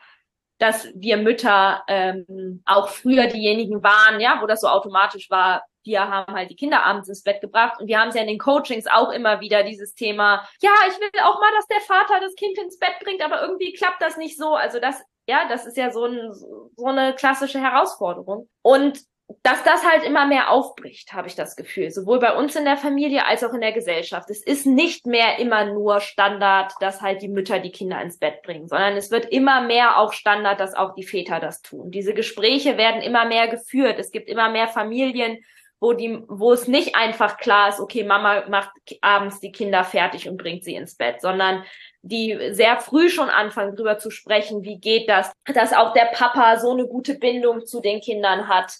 dass 0.58 0.88
wir 0.94 1.16
Mütter 1.16 1.82
ähm, 1.86 2.62
auch 2.64 2.88
früher 2.88 3.28
diejenigen 3.28 3.82
waren, 3.82 4.20
ja, 4.20 4.40
wo 4.42 4.46
das 4.46 4.60
so 4.60 4.68
automatisch 4.68 5.30
war, 5.30 5.64
wir 5.84 6.08
haben 6.08 6.34
halt 6.34 6.50
die 6.50 6.56
Kinder 6.56 6.84
abends 6.84 7.08
ins 7.08 7.22
Bett 7.22 7.40
gebracht 7.40 7.80
und 7.80 7.86
wir 7.86 8.00
haben 8.00 8.08
es 8.08 8.16
ja 8.16 8.22
in 8.22 8.26
den 8.26 8.38
Coachings 8.38 8.86
auch 8.88 9.12
immer 9.12 9.40
wieder 9.40 9.62
dieses 9.62 9.94
Thema, 9.94 10.46
ja, 10.60 10.72
ich 10.88 10.98
will 10.98 11.08
auch 11.22 11.40
mal, 11.40 11.52
dass 11.56 11.68
der 11.68 11.80
Vater 11.80 12.20
das 12.20 12.34
Kind 12.34 12.58
ins 12.58 12.78
Bett 12.78 12.98
bringt, 13.02 13.22
aber 13.22 13.40
irgendwie 13.40 13.72
klappt 13.72 14.02
das 14.02 14.16
nicht 14.16 14.36
so. 14.36 14.54
Also 14.54 14.80
das, 14.80 15.00
ja, 15.28 15.48
das 15.48 15.64
ist 15.64 15.76
ja 15.76 15.92
so, 15.92 16.06
ein, 16.06 16.32
so 16.32 16.86
eine 16.86 17.14
klassische 17.14 17.60
Herausforderung. 17.60 18.48
Und 18.62 19.00
dass 19.42 19.64
das 19.64 19.84
halt 19.84 20.04
immer 20.04 20.26
mehr 20.26 20.50
aufbricht, 20.50 21.12
habe 21.12 21.26
ich 21.26 21.34
das 21.34 21.56
Gefühl, 21.56 21.90
sowohl 21.90 22.20
bei 22.20 22.36
uns 22.36 22.54
in 22.54 22.64
der 22.64 22.76
Familie 22.76 23.26
als 23.26 23.42
auch 23.42 23.52
in 23.54 23.60
der 23.60 23.72
Gesellschaft. 23.72 24.30
Es 24.30 24.42
ist 24.42 24.66
nicht 24.66 25.06
mehr 25.06 25.38
immer 25.38 25.64
nur 25.64 26.00
Standard, 26.00 26.72
dass 26.80 27.00
halt 27.02 27.22
die 27.22 27.28
Mütter 27.28 27.58
die 27.58 27.72
Kinder 27.72 28.00
ins 28.00 28.18
Bett 28.18 28.42
bringen, 28.42 28.68
sondern 28.68 28.96
es 28.96 29.10
wird 29.10 29.26
immer 29.26 29.62
mehr 29.62 29.98
auch 29.98 30.12
Standard, 30.12 30.60
dass 30.60 30.74
auch 30.74 30.94
die 30.94 31.04
Väter 31.04 31.40
das 31.40 31.60
tun. 31.60 31.90
Diese 31.90 32.14
Gespräche 32.14 32.76
werden 32.76 33.02
immer 33.02 33.24
mehr 33.24 33.48
geführt. 33.48 33.98
Es 33.98 34.12
gibt 34.12 34.28
immer 34.28 34.50
mehr 34.50 34.68
Familien, 34.68 35.38
wo 35.80 35.92
die, 35.92 36.22
wo 36.28 36.52
es 36.52 36.68
nicht 36.68 36.96
einfach 36.96 37.36
klar 37.36 37.68
ist, 37.68 37.80
okay, 37.80 38.04
Mama 38.04 38.48
macht 38.48 38.70
abends 39.02 39.40
die 39.40 39.52
Kinder 39.52 39.84
fertig 39.84 40.28
und 40.28 40.38
bringt 40.38 40.64
sie 40.64 40.74
ins 40.74 40.96
Bett, 40.96 41.20
sondern 41.20 41.64
die 42.02 42.38
sehr 42.52 42.78
früh 42.78 43.10
schon 43.10 43.28
anfangen, 43.28 43.76
drüber 43.76 43.98
zu 43.98 44.10
sprechen, 44.10 44.62
wie 44.62 44.78
geht 44.78 45.08
das, 45.08 45.32
dass 45.52 45.72
auch 45.72 45.92
der 45.92 46.06
Papa 46.12 46.58
so 46.58 46.70
eine 46.70 46.86
gute 46.86 47.18
Bindung 47.18 47.66
zu 47.66 47.80
den 47.80 48.00
Kindern 48.00 48.48
hat, 48.48 48.72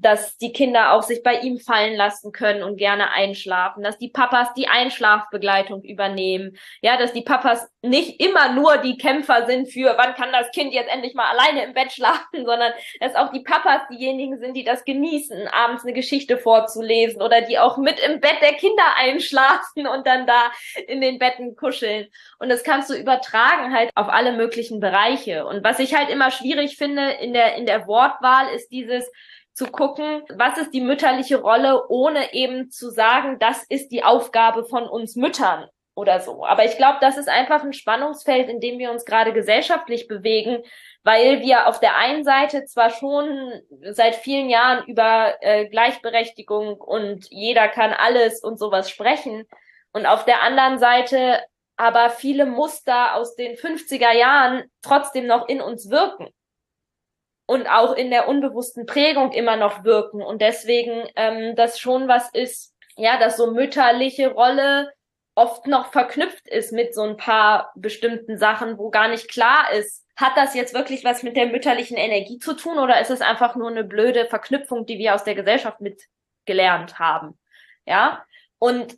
dass 0.00 0.38
die 0.38 0.52
Kinder 0.52 0.92
auch 0.92 1.02
sich 1.02 1.22
bei 1.22 1.40
ihm 1.40 1.58
fallen 1.58 1.94
lassen 1.94 2.32
können 2.32 2.62
und 2.62 2.76
gerne 2.76 3.12
einschlafen, 3.12 3.82
dass 3.82 3.98
die 3.98 4.08
Papas 4.08 4.52
die 4.54 4.68
Einschlafbegleitung 4.68 5.82
übernehmen, 5.82 6.56
ja, 6.80 6.96
dass 6.96 7.12
die 7.12 7.22
Papas 7.22 7.70
nicht 7.82 8.20
immer 8.20 8.52
nur 8.52 8.78
die 8.78 8.96
Kämpfer 8.96 9.46
sind 9.46 9.70
für, 9.70 9.94
wann 9.96 10.14
kann 10.14 10.32
das 10.32 10.50
Kind 10.52 10.72
jetzt 10.72 10.90
endlich 10.90 11.14
mal 11.14 11.30
alleine 11.30 11.64
im 11.64 11.74
Bett 11.74 11.92
schlafen, 11.92 12.20
sondern 12.44 12.72
dass 13.00 13.14
auch 13.14 13.30
die 13.30 13.40
Papas 13.40 13.82
diejenigen 13.90 14.38
sind, 14.38 14.54
die 14.54 14.64
das 14.64 14.84
genießen, 14.84 15.48
abends 15.48 15.84
eine 15.84 15.92
Geschichte 15.92 16.38
vorzulesen 16.38 17.22
oder 17.22 17.42
die 17.42 17.58
auch 17.58 17.76
mit 17.76 18.00
im 18.00 18.20
Bett 18.20 18.36
der 18.40 18.54
Kinder 18.54 18.84
einschlafen 18.96 19.86
und 19.86 20.06
dann 20.06 20.26
da 20.26 20.50
in 20.86 21.00
den 21.00 21.18
Betten 21.18 21.56
kuscheln. 21.56 22.08
Und 22.38 22.48
das 22.48 22.64
kannst 22.64 22.90
du 22.90 22.94
übertragen 22.94 23.74
halt 23.74 23.90
auf 23.94 24.08
alle 24.08 24.32
möglichen 24.32 24.80
Bereiche. 24.80 25.46
Und 25.46 25.62
was 25.62 25.78
ich 25.78 25.94
halt 25.94 26.08
immer 26.08 26.30
schwierig 26.30 26.76
finde 26.76 27.10
in 27.12 27.32
der, 27.32 27.56
in 27.56 27.66
der 27.66 27.86
Wortwahl 27.86 28.54
ist 28.54 28.68
dieses, 28.70 29.10
zu 29.60 29.66
gucken, 29.66 30.22
was 30.34 30.56
ist 30.56 30.72
die 30.72 30.80
mütterliche 30.80 31.42
Rolle, 31.42 31.86
ohne 31.90 32.32
eben 32.32 32.70
zu 32.70 32.88
sagen, 32.88 33.38
das 33.38 33.62
ist 33.64 33.88
die 33.88 34.02
Aufgabe 34.02 34.64
von 34.64 34.88
uns 34.88 35.16
Müttern 35.16 35.68
oder 35.94 36.20
so. 36.20 36.46
Aber 36.46 36.64
ich 36.64 36.78
glaube, 36.78 36.96
das 37.02 37.18
ist 37.18 37.28
einfach 37.28 37.62
ein 37.62 37.74
Spannungsfeld, 37.74 38.48
in 38.48 38.60
dem 38.60 38.78
wir 38.78 38.90
uns 38.90 39.04
gerade 39.04 39.34
gesellschaftlich 39.34 40.08
bewegen, 40.08 40.62
weil 41.02 41.42
wir 41.42 41.66
auf 41.66 41.78
der 41.78 41.98
einen 41.98 42.24
Seite 42.24 42.64
zwar 42.64 42.88
schon 42.88 43.52
seit 43.90 44.14
vielen 44.14 44.48
Jahren 44.48 44.86
über 44.86 45.34
äh, 45.42 45.66
Gleichberechtigung 45.68 46.80
und 46.80 47.26
jeder 47.28 47.68
kann 47.68 47.92
alles 47.92 48.42
und 48.42 48.58
sowas 48.58 48.88
sprechen 48.88 49.44
und 49.92 50.06
auf 50.06 50.24
der 50.24 50.42
anderen 50.42 50.78
Seite 50.78 51.44
aber 51.76 52.08
viele 52.08 52.46
Muster 52.46 53.14
aus 53.14 53.36
den 53.36 53.56
50er 53.56 54.12
Jahren 54.12 54.64
trotzdem 54.80 55.26
noch 55.26 55.48
in 55.48 55.60
uns 55.60 55.90
wirken 55.90 56.30
und 57.50 57.66
auch 57.66 57.96
in 57.96 58.10
der 58.10 58.28
unbewussten 58.28 58.86
Prägung 58.86 59.32
immer 59.32 59.56
noch 59.56 59.82
wirken. 59.82 60.22
Und 60.22 60.40
deswegen 60.40 61.08
ähm, 61.16 61.56
das 61.56 61.80
schon 61.80 62.06
was 62.06 62.30
ist, 62.32 62.72
ja, 62.94 63.18
dass 63.18 63.36
so 63.36 63.50
mütterliche 63.50 64.30
Rolle 64.30 64.92
oft 65.34 65.66
noch 65.66 65.90
verknüpft 65.90 66.46
ist 66.46 66.72
mit 66.72 66.94
so 66.94 67.02
ein 67.02 67.16
paar 67.16 67.72
bestimmten 67.74 68.38
Sachen, 68.38 68.78
wo 68.78 68.90
gar 68.90 69.08
nicht 69.08 69.28
klar 69.28 69.72
ist, 69.72 70.06
hat 70.14 70.36
das 70.36 70.54
jetzt 70.54 70.74
wirklich 70.74 71.02
was 71.02 71.24
mit 71.24 71.36
der 71.36 71.46
mütterlichen 71.46 71.96
Energie 71.96 72.38
zu 72.38 72.54
tun 72.54 72.78
oder 72.78 73.00
ist 73.00 73.10
es 73.10 73.20
einfach 73.20 73.56
nur 73.56 73.68
eine 73.68 73.82
blöde 73.82 74.26
Verknüpfung, 74.26 74.86
die 74.86 74.98
wir 74.98 75.16
aus 75.16 75.24
der 75.24 75.34
Gesellschaft 75.34 75.80
mitgelernt 75.80 77.00
haben? 77.00 77.36
Ja. 77.84 78.24
Und 78.60 78.96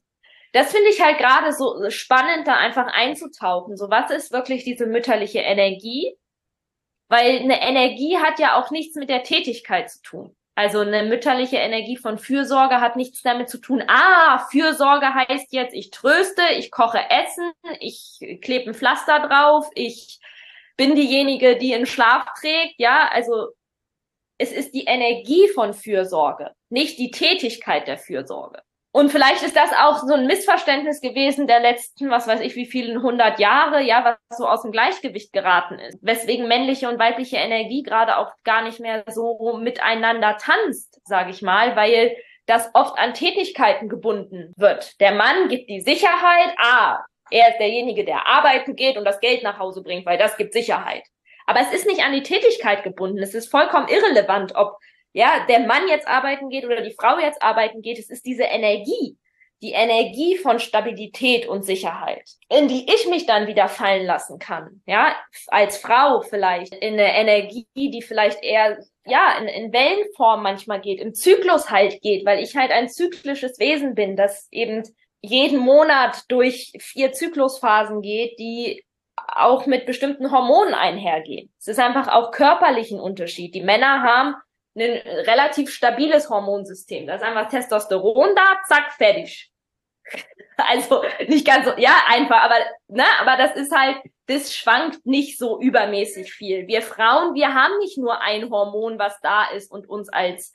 das 0.52 0.72
finde 0.72 0.90
ich 0.90 1.00
halt 1.00 1.16
gerade 1.16 1.54
so 1.54 1.88
spannend, 1.88 2.46
da 2.46 2.56
einfach 2.56 2.92
einzutauchen. 2.92 3.78
So, 3.78 3.88
was 3.88 4.10
ist 4.10 4.30
wirklich 4.30 4.62
diese 4.62 4.84
mütterliche 4.84 5.38
Energie? 5.38 6.18
Weil 7.12 7.40
eine 7.40 7.60
Energie 7.60 8.16
hat 8.16 8.38
ja 8.38 8.58
auch 8.58 8.70
nichts 8.70 8.96
mit 8.96 9.10
der 9.10 9.22
Tätigkeit 9.22 9.90
zu 9.90 10.00
tun. 10.00 10.36
Also 10.54 10.80
eine 10.80 11.02
mütterliche 11.02 11.58
Energie 11.58 11.98
von 11.98 12.16
Fürsorge 12.16 12.80
hat 12.80 12.96
nichts 12.96 13.20
damit 13.20 13.50
zu 13.50 13.58
tun. 13.58 13.84
Ah, 13.86 14.46
Fürsorge 14.50 15.12
heißt 15.12 15.52
jetzt, 15.52 15.74
ich 15.74 15.90
tröste, 15.90 16.40
ich 16.56 16.70
koche 16.70 17.00
Essen, 17.10 17.52
ich 17.80 18.18
klebe 18.40 18.70
ein 18.70 18.74
Pflaster 18.74 19.20
drauf, 19.28 19.68
ich 19.74 20.20
bin 20.78 20.94
diejenige, 20.94 21.58
die 21.58 21.74
in 21.74 21.84
Schlaf 21.84 22.24
trägt. 22.40 22.76
Ja, 22.78 23.10
also 23.12 23.48
es 24.38 24.50
ist 24.50 24.72
die 24.72 24.84
Energie 24.84 25.48
von 25.48 25.74
Fürsorge, 25.74 26.52
nicht 26.70 26.98
die 26.98 27.10
Tätigkeit 27.10 27.88
der 27.88 27.98
Fürsorge. 27.98 28.62
Und 28.94 29.10
vielleicht 29.10 29.42
ist 29.42 29.56
das 29.56 29.70
auch 29.72 30.06
so 30.06 30.12
ein 30.12 30.26
Missverständnis 30.26 31.00
gewesen 31.00 31.46
der 31.46 31.60
letzten, 31.60 32.10
was 32.10 32.26
weiß 32.26 32.40
ich, 32.40 32.54
wie 32.56 32.66
vielen 32.66 33.02
hundert 33.02 33.40
Jahre, 33.40 33.80
ja, 33.82 34.04
was 34.04 34.36
so 34.36 34.46
aus 34.46 34.62
dem 34.62 34.70
Gleichgewicht 34.70 35.32
geraten 35.32 35.78
ist. 35.78 35.98
Weswegen 36.02 36.46
männliche 36.46 36.90
und 36.90 36.98
weibliche 36.98 37.38
Energie 37.38 37.82
gerade 37.82 38.18
auch 38.18 38.32
gar 38.44 38.62
nicht 38.62 38.80
mehr 38.80 39.02
so 39.08 39.56
miteinander 39.56 40.36
tanzt, 40.36 41.00
sage 41.04 41.30
ich 41.30 41.40
mal, 41.40 41.74
weil 41.74 42.14
das 42.44 42.70
oft 42.74 42.98
an 42.98 43.14
Tätigkeiten 43.14 43.88
gebunden 43.88 44.52
wird. 44.58 45.00
Der 45.00 45.12
Mann 45.12 45.48
gibt 45.48 45.70
die 45.70 45.80
Sicherheit, 45.80 46.54
ah, 46.58 46.98
er 47.30 47.48
ist 47.48 47.58
derjenige, 47.58 48.04
der 48.04 48.26
arbeiten 48.26 48.76
geht 48.76 48.98
und 48.98 49.06
das 49.06 49.20
Geld 49.20 49.42
nach 49.42 49.58
Hause 49.58 49.82
bringt, 49.82 50.04
weil 50.04 50.18
das 50.18 50.36
gibt 50.36 50.52
Sicherheit. 50.52 51.04
Aber 51.46 51.60
es 51.60 51.72
ist 51.72 51.86
nicht 51.86 52.04
an 52.04 52.12
die 52.12 52.22
Tätigkeit 52.22 52.84
gebunden. 52.84 53.18
Es 53.18 53.34
ist 53.34 53.50
vollkommen 53.50 53.88
irrelevant, 53.88 54.54
ob 54.54 54.76
ja, 55.12 55.44
der 55.48 55.60
Mann 55.60 55.88
jetzt 55.88 56.08
arbeiten 56.08 56.48
geht 56.48 56.64
oder 56.64 56.80
die 56.80 56.94
Frau 56.98 57.18
jetzt 57.18 57.42
arbeiten 57.42 57.82
geht, 57.82 57.98
es 57.98 58.10
ist 58.10 58.24
diese 58.24 58.44
Energie, 58.44 59.16
die 59.62 59.72
Energie 59.72 60.36
von 60.38 60.58
Stabilität 60.58 61.46
und 61.46 61.64
Sicherheit, 61.64 62.28
in 62.48 62.66
die 62.66 62.86
ich 62.92 63.06
mich 63.08 63.26
dann 63.26 63.46
wieder 63.46 63.68
fallen 63.68 64.06
lassen 64.06 64.38
kann, 64.38 64.82
ja, 64.86 65.14
als 65.48 65.78
Frau 65.78 66.22
vielleicht, 66.22 66.74
in 66.74 66.94
eine 66.94 67.14
Energie, 67.14 67.66
die 67.76 68.02
vielleicht 68.02 68.42
eher, 68.42 68.78
ja, 69.06 69.38
in, 69.38 69.48
in 69.48 69.72
Wellenform 69.72 70.42
manchmal 70.42 70.80
geht, 70.80 71.00
im 71.00 71.14
Zyklus 71.14 71.70
halt 71.70 72.00
geht, 72.00 72.26
weil 72.26 72.42
ich 72.42 72.56
halt 72.56 72.72
ein 72.72 72.88
zyklisches 72.88 73.58
Wesen 73.58 73.94
bin, 73.94 74.16
das 74.16 74.48
eben 74.50 74.82
jeden 75.20 75.58
Monat 75.58 76.24
durch 76.28 76.72
vier 76.80 77.12
Zyklusphasen 77.12 78.02
geht, 78.02 78.38
die 78.40 78.82
auch 79.16 79.66
mit 79.66 79.86
bestimmten 79.86 80.32
Hormonen 80.32 80.74
einhergehen. 80.74 81.52
Es 81.58 81.68
ist 81.68 81.78
einfach 81.78 82.08
auch 82.08 82.32
körperlich 82.32 82.90
ein 82.90 83.00
Unterschied. 83.00 83.54
Die 83.54 83.62
Männer 83.62 84.02
haben 84.02 84.34
ein 84.74 84.82
relativ 84.82 85.70
stabiles 85.70 86.30
Hormonsystem. 86.30 87.06
Da 87.06 87.16
ist 87.16 87.22
einfach 87.22 87.48
Testosteron 87.48 88.34
da, 88.34 88.60
zack, 88.66 88.92
fertig. 88.92 89.50
Also 90.58 91.02
nicht 91.26 91.46
ganz 91.46 91.64
so, 91.64 91.72
ja, 91.78 91.96
einfach, 92.08 92.42
aber, 92.42 92.56
ne, 92.86 93.04
aber 93.20 93.36
das 93.36 93.56
ist 93.56 93.74
halt, 93.74 93.96
das 94.26 94.54
schwankt 94.54 95.04
nicht 95.04 95.38
so 95.38 95.58
übermäßig 95.58 96.32
viel. 96.32 96.68
Wir 96.68 96.82
Frauen, 96.82 97.34
wir 97.34 97.54
haben 97.54 97.78
nicht 97.78 97.98
nur 97.98 98.20
ein 98.20 98.48
Hormon, 98.50 98.98
was 98.98 99.18
da 99.22 99.50
ist 99.50 99.72
und 99.72 99.88
uns 99.88 100.08
als 100.10 100.52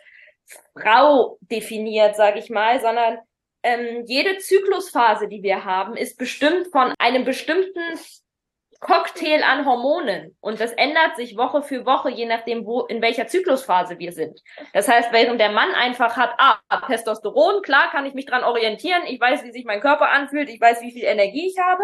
Frau 0.79 1.39
definiert, 1.41 2.15
sag 2.15 2.37
ich 2.37 2.49
mal, 2.49 2.79
sondern 2.79 3.17
ähm, 3.63 4.05
jede 4.05 4.37
Zyklusphase, 4.37 5.27
die 5.27 5.43
wir 5.43 5.65
haben, 5.65 5.97
ist 5.97 6.17
bestimmt 6.17 6.67
von 6.71 6.93
einem 6.99 7.25
bestimmten 7.25 7.99
Cocktail 8.79 9.43
an 9.43 9.65
Hormonen 9.65 10.35
und 10.39 10.59
das 10.59 10.71
ändert 10.73 11.15
sich 11.15 11.37
Woche 11.37 11.61
für 11.63 11.85
Woche, 11.85 12.09
je 12.09 12.25
nachdem, 12.25 12.65
wo, 12.65 12.81
in 12.81 13.01
welcher 13.01 13.27
Zyklusphase 13.27 13.99
wir 13.99 14.11
sind. 14.11 14.41
Das 14.73 14.87
heißt, 14.87 15.11
während 15.11 15.39
der 15.39 15.51
Mann 15.51 15.71
einfach 15.73 16.15
hat, 16.15 16.33
ah, 16.37 16.59
Testosteron, 16.87 17.61
klar 17.61 17.89
kann 17.91 18.05
ich 18.05 18.13
mich 18.13 18.25
dran 18.25 18.43
orientieren, 18.43 19.03
ich 19.07 19.19
weiß, 19.19 19.43
wie 19.43 19.51
sich 19.51 19.65
mein 19.65 19.81
Körper 19.81 20.09
anfühlt, 20.09 20.49
ich 20.49 20.61
weiß, 20.61 20.81
wie 20.81 20.91
viel 20.91 21.05
Energie 21.05 21.47
ich 21.47 21.57
habe, 21.59 21.83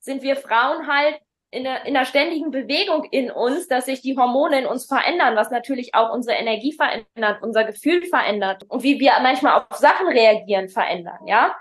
sind 0.00 0.22
wir 0.22 0.36
Frauen 0.36 0.86
halt 0.86 1.18
in 1.50 1.66
einer, 1.66 1.86
in 1.86 1.96
einer 1.96 2.04
ständigen 2.04 2.50
Bewegung 2.50 3.04
in 3.10 3.30
uns, 3.30 3.68
dass 3.68 3.86
sich 3.86 4.02
die 4.02 4.16
Hormone 4.16 4.58
in 4.58 4.66
uns 4.66 4.86
verändern, 4.86 5.36
was 5.36 5.50
natürlich 5.50 5.94
auch 5.94 6.12
unsere 6.12 6.36
Energie 6.36 6.72
verändert, 6.72 7.42
unser 7.42 7.64
Gefühl 7.64 8.04
verändert 8.04 8.64
und 8.68 8.82
wie 8.82 8.98
wir 8.98 9.12
manchmal 9.22 9.60
auf 9.60 9.78
Sachen 9.78 10.08
reagieren 10.08 10.68
verändern, 10.68 11.26
ja. 11.26 11.54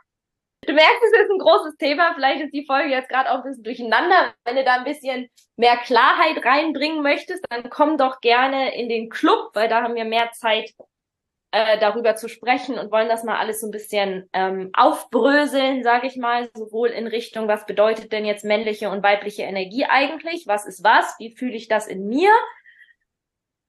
Du 0.65 0.73
merkst, 0.73 1.03
es 1.03 1.19
ist 1.21 1.31
ein 1.31 1.39
großes 1.39 1.77
Thema. 1.77 2.13
Vielleicht 2.15 2.41
ist 2.41 2.53
die 2.53 2.65
Folge 2.65 2.89
jetzt 2.89 3.09
gerade 3.09 3.31
auch 3.31 3.37
ein 3.37 3.43
bisschen 3.43 3.63
durcheinander. 3.63 4.33
Wenn 4.45 4.55
du 4.55 4.63
da 4.63 4.75
ein 4.75 4.83
bisschen 4.83 5.29
mehr 5.57 5.77
Klarheit 5.77 6.43
reinbringen 6.45 7.01
möchtest, 7.01 7.43
dann 7.49 7.69
komm 7.69 7.97
doch 7.97 8.21
gerne 8.21 8.75
in 8.75 8.89
den 8.89 9.09
Club, 9.09 9.51
weil 9.53 9.67
da 9.67 9.81
haben 9.81 9.95
wir 9.95 10.05
mehr 10.05 10.31
Zeit, 10.33 10.73
äh, 11.51 11.77
darüber 11.77 12.15
zu 12.15 12.29
sprechen 12.29 12.79
und 12.79 12.91
wollen 12.91 13.07
das 13.07 13.23
mal 13.23 13.37
alles 13.37 13.61
so 13.61 13.67
ein 13.67 13.71
bisschen 13.71 14.27
ähm, 14.33 14.71
aufbröseln, 14.73 15.83
sage 15.83 16.07
ich 16.07 16.17
mal, 16.17 16.49
sowohl 16.55 16.89
in 16.89 17.05
Richtung, 17.05 17.47
was 17.47 17.67
bedeutet 17.67 18.11
denn 18.11 18.25
jetzt 18.25 18.43
männliche 18.43 18.89
und 18.89 19.03
weibliche 19.03 19.43
Energie 19.43 19.85
eigentlich? 19.85 20.47
Was 20.47 20.65
ist 20.65 20.83
was? 20.83 21.13
Wie 21.19 21.35
fühle 21.35 21.53
ich 21.53 21.67
das 21.67 21.85
in 21.85 22.07
mir? 22.07 22.31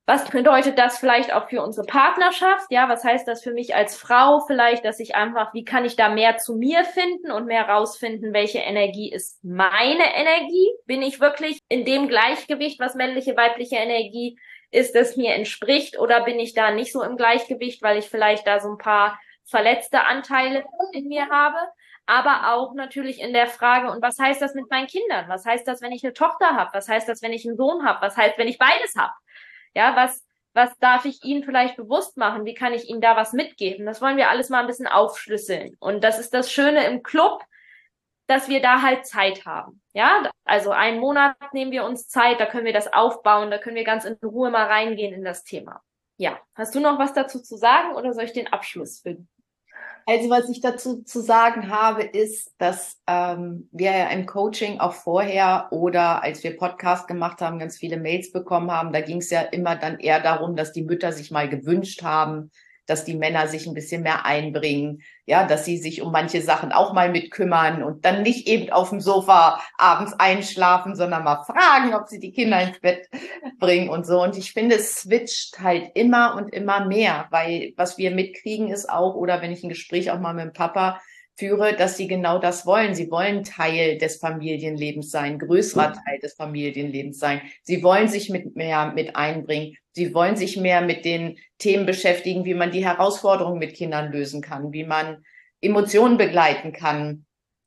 Was 0.07 0.29
bedeutet 0.29 0.79
das 0.79 0.99
vielleicht 0.99 1.33
auch 1.33 1.49
für 1.49 1.63
unsere 1.63 1.87
Partnerschaft? 1.87 2.67
Ja, 2.69 2.91
was 2.91 3.05
heißt 3.05 3.27
das 3.27 3.43
für 3.43 3.53
mich 3.53 3.75
als 3.75 3.97
Frau 3.97 4.41
vielleicht, 4.41 4.85
dass 4.85 5.01
ich 5.01 5.15
einfach, 5.15 5.55
wie 5.55 5.65
kann 5.65 5.87
ich 5.87 5.97
da 5.97 6.11
mehr 6.11 6.37
zu 6.37 6.57
mir 6.57 6.85
finden 6.85 7.31
und 7.31 7.47
mehr 7.47 7.67
rausfinden, 7.67 8.35
welche 8.35 8.59
Energie 8.59 9.11
ist 9.11 9.43
meine 9.43 10.15
Energie? 10.15 10.69
Bin 10.85 11.01
ich 11.01 11.21
wirklich 11.21 11.59
in 11.71 11.87
dem 11.87 12.09
Gleichgewicht, 12.09 12.81
was 12.81 12.95
männliche, 12.95 13.35
weibliche 13.35 13.77
Energie 13.77 14.39
ist, 14.71 14.95
das 14.95 15.17
mir 15.17 15.33
entspricht? 15.35 15.99
Oder 15.99 16.23
bin 16.25 16.39
ich 16.39 16.53
da 16.53 16.71
nicht 16.71 16.93
so 16.93 17.03
im 17.03 17.17
Gleichgewicht, 17.17 17.83
weil 17.83 17.97
ich 17.97 18.11
vielleicht 18.11 18.47
da 18.47 18.61
so 18.61 18.73
ein 18.73 18.79
paar 18.79 19.19
verletzte 19.47 20.05
Anteile 20.05 20.65
in 20.93 21.09
mir 21.09 21.31
habe? 21.31 21.57
aber 22.07 22.53
auch 22.53 22.75
natürlich 22.75 23.21
in 23.21 23.33
der 23.33 23.47
Frage, 23.47 23.91
und 23.91 24.03
was 24.03 24.19
heißt 24.19 24.43
das 24.43 24.55
mit 24.55 24.69
meinen 24.71 24.87
Kindern? 24.87 25.27
Was 25.29 25.47
heißt 25.47 25.67
das, 25.67 25.81
wenn 25.81 25.93
ich 25.93 26.05
eine 26.05 26.13
Tochter 26.13 26.55
habe? 26.55 26.71
Was 26.75 26.89
heißt 26.89 27.09
das, 27.09 27.23
wenn 27.23 27.33
ich 27.33 27.47
einen 27.47 27.57
Sohn 27.57 27.85
habe? 27.85 28.03
Was 28.03 28.17
heißt, 28.17 28.37
wenn 28.37 28.49
ich 28.49 28.59
beides 28.59 28.95
habe? 28.97 29.15
Ja, 29.75 29.97
was, 29.97 30.25
was 30.53 30.77
darf 30.79 31.05
ich 31.05 31.25
Ihnen 31.25 31.45
vielleicht 31.45 31.77
bewusst 31.77 32.17
machen? 32.17 32.45
Wie 32.45 32.55
kann 32.55 32.73
ich 32.73 32.89
Ihnen 32.89 33.01
da 33.01 33.17
was 33.17 33.33
mitgeben? 33.33 33.87
Das 33.87 34.01
wollen 34.01 34.17
wir 34.17 34.31
alles 34.31 34.49
mal 34.49 34.61
ein 34.61 34.67
bisschen 34.67 34.87
aufschlüsseln. 34.87 35.77
Und 35.81 36.05
das 36.05 36.19
ist 36.19 36.33
das 36.33 36.51
Schöne 36.51 36.87
im 36.87 37.03
Club, 37.03 37.43
dass 38.27 38.49
wir 38.49 38.63
da 38.63 38.83
halt 38.83 39.07
Zeit 39.07 39.45
haben. 39.45 39.83
Ja, 39.93 40.31
also 40.45 40.71
einen 40.71 41.01
Monat 41.01 41.37
nehmen 41.53 41.73
wir 41.73 41.85
uns 41.85 42.09
Zeit, 42.09 42.41
da 42.41 42.47
können 42.47 42.65
wir 42.65 42.73
das 42.73 42.93
aufbauen, 42.93 43.51
da 43.51 43.59
können 43.59 43.77
wir 43.77 43.85
ganz 43.85 44.05
in 44.05 44.17
Ruhe 44.23 44.51
mal 44.51 44.67
reingehen 44.67 45.13
in 45.13 45.25
das 45.25 45.45
Thema. 45.45 45.83
Ja, 46.17 46.39
hast 46.55 46.75
du 46.75 46.81
noch 46.81 46.99
was 46.99 47.13
dazu 47.13 47.43
zu 47.43 47.57
sagen 47.57 47.95
oder 47.95 48.13
soll 48.13 48.25
ich 48.25 48.33
den 48.33 48.53
Abschluss 48.53 49.01
finden? 49.01 49.29
Also 50.07 50.29
was 50.29 50.49
ich 50.51 50.61
dazu 50.61 51.03
zu 51.03 51.23
sagen 51.23 51.71
habe, 51.71 52.03
ist, 52.03 52.53
dass 52.59 53.01
ähm, 53.07 53.69
wir 53.73 53.91
ja 53.91 54.09
im 54.09 54.27
Coaching 54.27 54.79
auch 54.79 54.93
vorher 54.93 55.69
oder 55.71 56.23
als 56.23 56.45
wir 56.45 56.57
Podcast 56.57 57.09
gemacht 57.09 57.41
haben, 57.41 57.59
ganz 57.59 57.79
viele 57.79 57.97
Mails 57.97 58.31
bekommen 58.31 58.71
haben. 58.71 58.93
Da 58.93 59.01
ging 59.01 59.19
es 59.19 59.31
ja 59.31 59.41
immer 59.41 59.77
dann 59.77 59.99
eher 59.99 60.21
darum, 60.21 60.57
dass 60.57 60.73
die 60.73 60.83
Mütter 60.83 61.13
sich 61.13 61.31
mal 61.31 61.49
gewünscht 61.49 62.03
haben, 62.03 62.51
dass 62.87 63.05
die 63.05 63.17
Männer 63.17 63.49
sich 63.49 63.67
ein 63.67 63.75
bisschen 63.75 64.03
mehr 64.03 64.27
einbringen, 64.27 65.01
ja, 65.27 65.47
dass 65.47 65.65
sie 65.65 65.79
sich 65.79 66.03
um 66.03 66.13
manche 66.13 66.43
Sachen 66.43 66.73
auch 66.73 66.93
mal 66.93 67.11
mitkümmern 67.11 67.83
und 67.83 68.05
dann 68.05 68.23
nicht 68.23 68.47
eben 68.47 68.71
auf 68.71 68.91
dem 68.91 69.01
Sofa 69.01 69.61
abends 69.79 70.13
einschlafen, 70.19 70.95
sondern 70.95 71.25
mal 71.25 71.45
fragen, 71.45 71.95
ob 71.95 72.09
sie 72.09 72.21
die 72.21 72.33
Kinder 72.33 72.61
ins 72.61 72.81
Bett 72.81 73.09
bringen 73.59 73.89
und 73.89 74.07
so. 74.07 74.23
Und 74.23 74.37
ich 74.37 74.53
finde, 74.53 74.77
es 74.77 74.97
switcht 74.97 75.61
halt 75.61 75.91
immer 75.95 76.37
und 76.37 76.53
immer 76.53 76.85
mehr, 76.85 77.27
weil 77.31 77.73
was 77.77 77.97
wir 77.97 78.11
mitkriegen 78.11 78.69
ist 78.69 78.91
auch, 78.91 79.15
oder 79.15 79.41
wenn 79.41 79.53
ich 79.53 79.63
ein 79.63 79.71
Gespräch 79.71 80.11
auch 80.11 80.21
mal 80.21 80.35
mit 80.35 80.45
dem 80.45 80.53
Papa 80.53 81.01
führe, 81.37 81.75
dass 81.75 81.97
sie 81.97 82.07
genau 82.07 82.39
das 82.39 82.65
wollen. 82.65 82.95
Sie 82.95 83.11
wollen 83.11 83.45
Teil 83.45 83.99
des 83.99 84.17
Familienlebens 84.17 85.11
sein, 85.11 85.39
größerer 85.39 85.93
Teil 85.93 86.19
des 86.23 86.35
Familienlebens 86.35 87.19
sein. 87.19 87.41
Sie 87.63 87.83
wollen 87.83 88.09
sich 88.09 88.31
mit 88.31 88.55
mehr 88.57 88.93
mit 88.93 89.17
einbringen. 89.17 89.77
Sie 89.93 90.15
wollen 90.15 90.37
sich 90.37 90.57
mehr 90.57 90.81
mit 90.81 91.05
den 91.05 91.39
Themen 91.59 91.87
beschäftigen, 91.87 92.45
wie 92.45 92.55
man 92.55 92.71
die 92.71 92.85
Herausforderungen 92.85 93.59
mit 93.59 93.75
Kindern 93.75 94.13
lösen 94.13 94.43
kann, 94.43 94.73
wie 94.73 94.85
man 94.85 95.25
Emotionen 95.61 96.19
begleiten 96.19 96.73
kann. 96.73 97.27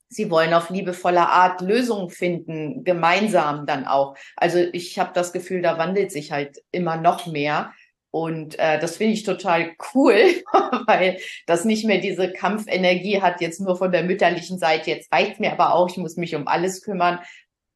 Sie 0.10 0.32
wollen 0.32 0.54
auf 0.54 0.70
liebevolle 0.70 1.28
Art 1.28 1.60
Lösungen 1.60 2.10
finden, 2.10 2.86
gemeinsam 2.86 3.66
dann 3.66 3.86
auch. 3.86 4.16
Also 4.38 4.60
ich 4.60 4.98
habe 5.00 5.12
das 5.14 5.34
Gefühl, 5.34 5.62
da 5.62 5.78
wandelt 5.78 6.12
sich 6.12 6.32
halt 6.32 6.64
immer 6.72 6.96
noch 6.96 7.28
mehr. 7.28 7.74
Und 8.12 8.58
äh, 8.58 8.80
das 8.80 8.98
finde 8.98 9.14
ich 9.14 9.24
total 9.24 9.72
cool, 9.94 10.16
weil 10.88 11.20
das 11.46 11.66
nicht 11.66 11.86
mehr 11.86 12.00
diese 12.00 12.32
Kampfenergie 12.32 13.22
hat, 13.22 13.42
jetzt 13.42 13.60
nur 13.60 13.76
von 13.76 13.92
der 13.92 14.04
mütterlichen 14.04 14.60
Seite, 14.60 14.92
jetzt 14.92 15.12
reicht 15.14 15.40
mir 15.40 15.52
aber 15.52 15.74
auch, 15.74 15.90
ich 15.90 15.98
muss 15.98 16.16
mich 16.16 16.36
um 16.36 16.48
alles 16.48 16.82
kümmern, 16.82 17.20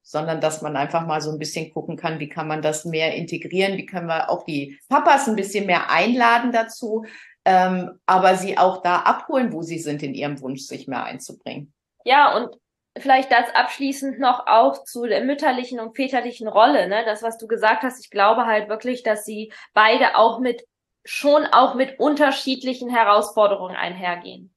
sondern 0.01 0.41
dass 0.41 0.61
man 0.61 0.75
einfach 0.75 1.05
mal 1.05 1.21
so 1.21 1.31
ein 1.31 1.39
bisschen 1.39 1.71
gucken 1.71 1.95
kann, 1.95 2.19
wie 2.19 2.29
kann 2.29 2.47
man 2.47 2.61
das 2.61 2.85
mehr 2.85 3.15
integrieren, 3.15 3.77
wie 3.77 3.85
können 3.85 4.07
wir 4.07 4.29
auch 4.29 4.43
die 4.43 4.79
Papas 4.89 5.27
ein 5.27 5.35
bisschen 5.35 5.65
mehr 5.65 5.89
einladen 5.91 6.51
dazu, 6.51 7.05
ähm, 7.45 7.99
aber 8.05 8.35
sie 8.35 8.57
auch 8.57 8.81
da 8.81 8.97
abholen, 8.97 9.51
wo 9.53 9.61
sie 9.61 9.79
sind 9.79 10.03
in 10.03 10.13
ihrem 10.13 10.41
Wunsch, 10.41 10.61
sich 10.61 10.87
mehr 10.87 11.03
einzubringen. 11.03 11.73
Ja, 12.03 12.35
und 12.35 12.55
vielleicht 12.97 13.31
das 13.31 13.53
abschließend 13.53 14.19
noch 14.19 14.47
auch 14.47 14.83
zu 14.83 15.05
der 15.05 15.23
mütterlichen 15.23 15.79
und 15.79 15.95
väterlichen 15.95 16.47
Rolle, 16.47 16.87
ne? 16.87 17.03
Das, 17.05 17.23
was 17.23 17.37
du 17.37 17.47
gesagt 17.47 17.83
hast, 17.83 18.03
ich 18.03 18.09
glaube 18.09 18.45
halt 18.45 18.69
wirklich, 18.69 19.03
dass 19.03 19.25
sie 19.25 19.53
beide 19.73 20.15
auch 20.17 20.39
mit, 20.39 20.63
schon 21.05 21.45
auch 21.45 21.75
mit 21.75 21.99
unterschiedlichen 21.99 22.89
Herausforderungen 22.89 23.75
einhergehen. 23.75 24.53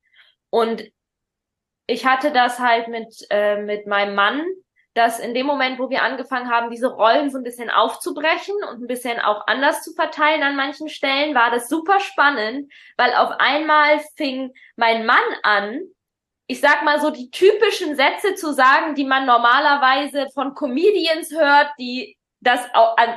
Und 0.50 0.84
ich 1.86 2.06
hatte 2.06 2.32
das 2.32 2.58
halt 2.58 2.88
mit, 2.88 3.14
äh, 3.30 3.62
mit 3.62 3.86
meinem 3.86 4.14
Mann, 4.14 4.44
dass 4.94 5.18
in 5.18 5.34
dem 5.34 5.46
Moment, 5.46 5.78
wo 5.78 5.90
wir 5.90 6.02
angefangen 6.02 6.50
haben, 6.50 6.70
diese 6.70 6.86
Rollen 6.86 7.30
so 7.30 7.38
ein 7.38 7.44
bisschen 7.44 7.68
aufzubrechen 7.68 8.54
und 8.70 8.82
ein 8.82 8.86
bisschen 8.86 9.20
auch 9.20 9.46
anders 9.46 9.82
zu 9.82 9.92
verteilen 9.92 10.42
an 10.42 10.56
manchen 10.56 10.88
Stellen, 10.88 11.34
war 11.34 11.50
das 11.50 11.68
super 11.68 11.98
spannend, 11.98 12.72
weil 12.96 13.12
auf 13.14 13.30
einmal 13.38 14.00
fing 14.16 14.52
mein 14.76 15.04
Mann 15.04 15.18
an, 15.42 15.80
ich 16.46 16.60
sag 16.60 16.84
mal 16.84 17.00
so, 17.00 17.10
die 17.10 17.30
typischen 17.30 17.96
Sätze 17.96 18.34
zu 18.34 18.52
sagen, 18.52 18.94
die 18.94 19.04
man 19.04 19.26
normalerweise 19.26 20.28
von 20.34 20.54
Comedians 20.54 21.32
hört, 21.32 21.68
die 21.78 22.16
das 22.40 22.60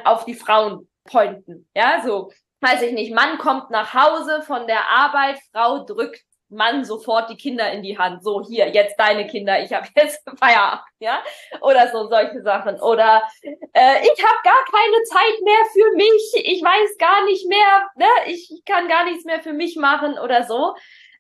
auf 0.06 0.26
die 0.26 0.34
Frauen 0.34 0.88
pointen. 1.04 1.68
Ja, 1.76 2.02
so, 2.06 2.32
weiß 2.62 2.82
ich 2.84 2.94
nicht, 2.94 3.14
Mann 3.14 3.38
kommt 3.38 3.70
nach 3.70 3.94
Hause 3.94 4.42
von 4.42 4.68
der 4.68 4.88
Arbeit, 4.90 5.40
Frau 5.52 5.84
drückt 5.84 6.24
Mann 6.50 6.86
sofort 6.86 7.30
die 7.30 7.36
Kinder 7.36 7.72
in 7.72 7.84
die 7.84 7.98
Hand. 7.98 8.24
So, 8.24 8.42
hier, 8.42 8.70
jetzt 8.70 8.98
deine 8.98 9.28
Kinder, 9.28 9.62
ich 9.62 9.74
habe 9.74 9.88
jetzt 9.96 10.24
Feierabend, 10.40 10.86
ja? 11.00 11.22
Oder 11.62 11.90
so 11.92 12.08
solche 12.08 12.42
Sachen. 12.42 12.80
Oder 12.80 13.24
äh, 13.44 14.02
ich 14.02 14.24
habe 14.24 14.40
gar 14.44 14.64
keine 14.72 15.04
Zeit 15.04 15.42
mehr 15.44 15.66
für 15.74 15.96
mich, 15.96 16.46
ich 16.46 16.64
weiß 16.64 16.98
gar 16.98 17.26
nicht 17.26 17.48
mehr, 17.50 17.90
ne? 17.96 18.06
ich 18.28 18.62
kann 18.66 18.88
gar 18.88 19.04
nichts 19.04 19.26
mehr 19.26 19.42
für 19.42 19.54
mich 19.54 19.76
machen 19.76 20.18
oder 20.18 20.44
so. 20.44 20.76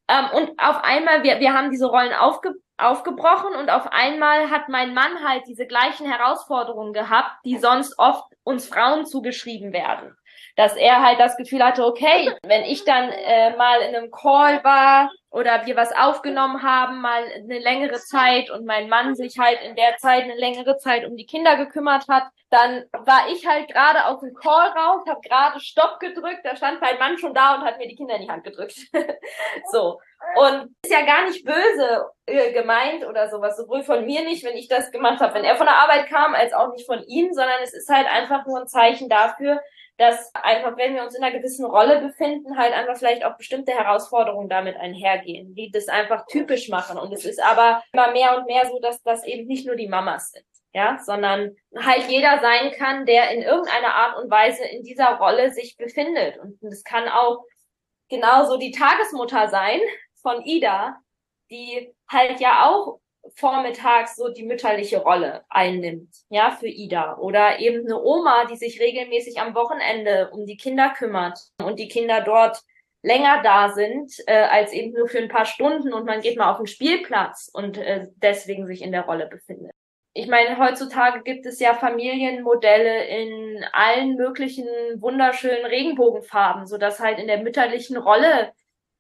Ähm, 0.10 0.26
und 0.34 0.60
auf 0.60 0.84
einmal, 0.84 1.24
wir, 1.24 1.40
wir 1.40 1.54
haben 1.54 1.70
diese 1.72 1.88
Rollen 1.88 2.14
aufge, 2.14 2.54
aufgebrochen 2.78 3.56
und 3.56 3.70
auf 3.70 3.88
einmal 3.92 4.50
hat 4.52 4.70
mein 4.70 4.94
Mann 4.94 5.28
halt 5.28 5.44
diese 5.48 5.66
gleichen 5.66 6.10
Herausforderungen 6.10 6.94
gehabt, 6.94 7.32
die 7.46 7.58
sonst 7.58 7.98
oft 7.98 8.24
uns 8.44 8.68
Frauen 8.68 9.06
zugeschrieben 9.06 9.74
werden. 9.74 10.16
dass 10.56 10.76
er 10.76 11.04
halt 11.04 11.20
das 11.20 11.38
Gefühl 11.38 11.64
hatte, 11.64 11.86
okay, 11.86 12.34
wenn 12.44 12.64
ich 12.64 12.84
dann 12.84 13.10
äh, 13.10 13.56
mal 13.58 13.80
in 13.82 13.96
einem 13.96 14.12
Call 14.12 14.64
war 14.64 15.12
oder 15.38 15.68
wir 15.68 15.76
was 15.76 15.96
aufgenommen 15.96 16.64
haben, 16.64 17.00
mal 17.00 17.24
eine 17.24 17.60
längere 17.60 18.00
Zeit 18.00 18.50
und 18.50 18.66
mein 18.66 18.90
Mann 18.90 19.14
sich 19.14 19.38
halt 19.38 19.62
in 19.62 19.76
der 19.76 19.98
Zeit 19.98 20.24
eine 20.24 20.36
längere 20.36 20.78
Zeit 20.78 21.06
um 21.06 21.16
die 21.16 21.28
Kinder 21.28 21.58
gekümmert 21.58 22.08
hat, 22.10 22.24
dann 22.50 22.86
war 22.92 23.30
ich 23.30 23.46
halt 23.46 23.68
gerade 23.68 24.06
aus 24.06 24.20
dem 24.22 24.34
Call 24.34 24.70
raus, 24.70 25.04
habe 25.08 25.22
gerade 25.22 25.60
Stopp 25.60 26.00
gedrückt, 26.00 26.42
da 26.44 26.56
stand 26.56 26.82
mein 26.82 26.98
Mann 26.98 27.20
schon 27.20 27.36
da 27.36 27.56
und 27.56 27.62
hat 27.62 27.78
mir 27.78 27.88
die 27.88 27.96
Kinder 27.96 28.16
in 28.16 28.24
die 28.24 28.30
Hand 28.30 28.46
gedrückt. 28.46 28.78
so. 29.72 30.00
Und 30.36 30.76
ist 30.84 30.92
ja 30.92 31.06
gar 31.06 31.26
nicht 31.26 31.46
böse 31.46 32.08
äh, 32.26 32.52
gemeint 32.52 33.06
oder 33.06 33.30
sowas, 33.30 33.58
sowohl 33.58 33.84
von 33.84 34.06
mir 34.06 34.24
nicht, 34.24 34.44
wenn 34.44 34.58
ich 34.58 34.68
das 34.68 34.92
gemacht 34.92 35.20
habe, 35.20 35.36
wenn 35.36 35.44
er 35.44 35.56
von 35.56 35.68
der 35.68 35.78
Arbeit 35.78 36.08
kam, 36.08 36.34
als 36.34 36.54
auch 36.54 36.72
nicht 36.72 36.88
von 36.88 37.04
ihm, 37.04 37.32
sondern 37.34 37.62
es 37.62 37.74
ist 37.74 37.90
halt 37.90 38.08
einfach 38.08 38.48
nur 38.48 38.62
ein 38.62 38.68
Zeichen 38.68 39.08
dafür, 39.08 39.62
dass 39.98 40.34
einfach, 40.36 40.78
wenn 40.78 40.94
wir 40.94 41.04
uns 41.04 41.16
in 41.16 41.24
einer 41.24 41.36
gewissen 41.36 41.66
Rolle 41.66 42.00
befinden, 42.02 42.58
halt 42.58 42.74
einfach 42.74 42.98
vielleicht 42.98 43.26
auch 43.26 43.36
bestimmte 43.36 43.72
Herausforderungen 43.72 44.48
damit 44.48 44.78
einhergehen, 44.78 45.56
die 45.56 45.72
das 45.72 45.88
einfach 45.88 46.26
typisch 46.28 46.70
machen. 46.70 47.00
Und 47.00 47.12
es 47.12 47.26
ist 47.26 47.42
aber 47.42 47.84
immer 47.92 48.12
mehr 48.12 48.38
und 48.38 48.46
mehr 48.46 48.68
so, 48.68 48.80
dass 48.80 49.02
das 49.02 49.24
eben 49.26 49.48
nicht 49.48 49.66
nur 49.66 49.76
die 49.76 49.88
Mamas 49.88 50.32
sind, 50.32 50.46
ja, 50.74 51.00
sondern 51.04 51.56
halt 51.76 52.08
jeder 52.08 52.40
sein 52.42 52.72
kann, 52.74 53.06
der 53.08 53.32
in 53.32 53.42
irgendeiner 53.42 53.96
Art 53.96 54.18
und 54.22 54.30
Weise 54.30 54.64
in 54.66 54.84
dieser 54.84 55.16
Rolle 55.16 55.52
sich 55.52 55.78
befindet. 55.78 56.38
Und 56.38 56.62
es 56.64 56.84
kann 56.84 57.08
auch 57.08 57.44
genauso 58.10 58.58
die 58.58 58.72
Tagesmutter 58.72 59.50
sein 59.50 59.80
von 60.22 60.44
Ida, 60.44 60.98
die 61.50 61.92
halt 62.08 62.40
ja 62.40 62.70
auch 62.70 63.00
vormittags 63.36 64.16
so 64.16 64.30
die 64.30 64.46
mütterliche 64.46 65.00
Rolle 65.00 65.44
einnimmt, 65.50 66.10
ja, 66.30 66.52
für 66.52 66.68
Ida. 66.68 67.18
Oder 67.18 67.60
eben 67.60 67.86
eine 67.86 68.02
Oma, 68.02 68.46
die 68.46 68.58
sich 68.58 68.80
regelmäßig 68.80 69.40
am 69.40 69.56
Wochenende 69.56 70.30
um 70.32 70.46
die 70.46 70.58
Kinder 70.58 70.94
kümmert 70.98 71.40
und 71.64 71.80
die 71.80 71.88
Kinder 71.88 72.22
dort 72.22 72.62
länger 73.04 73.42
da 73.42 73.70
sind, 73.70 74.14
äh, 74.28 74.34
als 74.34 74.74
eben 74.74 74.94
nur 74.94 75.08
für 75.08 75.20
ein 75.20 75.30
paar 75.30 75.46
Stunden 75.46 75.94
und 75.94 76.06
man 76.06 76.22
geht 76.22 76.38
mal 76.38 76.52
auf 76.52 76.58
den 76.58 76.68
Spielplatz 76.68 77.50
und 77.54 77.78
äh, 77.78 78.08
deswegen 78.16 78.68
sich 78.68 78.82
in 78.82 78.92
der 78.92 79.04
Rolle 79.04 79.28
befindet. 79.28 79.72
Ich 80.14 80.28
meine, 80.28 80.58
heutzutage 80.58 81.22
gibt 81.22 81.46
es 81.46 81.60
ja 81.60 81.76
Familienmodelle 81.76 83.06
in 83.06 83.64
allen 83.72 84.16
möglichen 84.16 84.66
wunderschönen 84.96 85.66
Regenbogenfarben, 85.66 86.66
so 86.66 86.78
dass 86.80 87.00
halt 87.00 87.20
in 87.20 87.28
der 87.28 87.44
mütterlichen 87.44 87.98
Rolle 87.98 88.52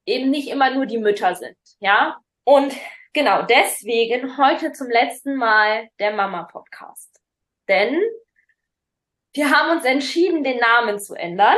eben 0.05 0.29
nicht 0.29 0.47
immer 0.49 0.69
nur 0.73 0.85
die 0.85 0.99
Mütter 0.99 1.35
sind, 1.35 1.57
ja. 1.79 2.17
Und 2.43 2.73
Genau, 3.17 3.41
deswegen 3.41 4.37
heute 4.37 4.73
zum 4.73 4.91
letzten 4.91 5.37
Mal 5.37 5.89
der 5.97 6.11
Mama-Podcast. 6.11 7.19
Denn 7.67 7.99
wir 9.33 9.49
haben 9.49 9.71
uns 9.75 9.85
entschieden, 9.85 10.43
den 10.43 10.59
Namen 10.59 10.99
zu 10.99 11.15
ändern. 11.15 11.57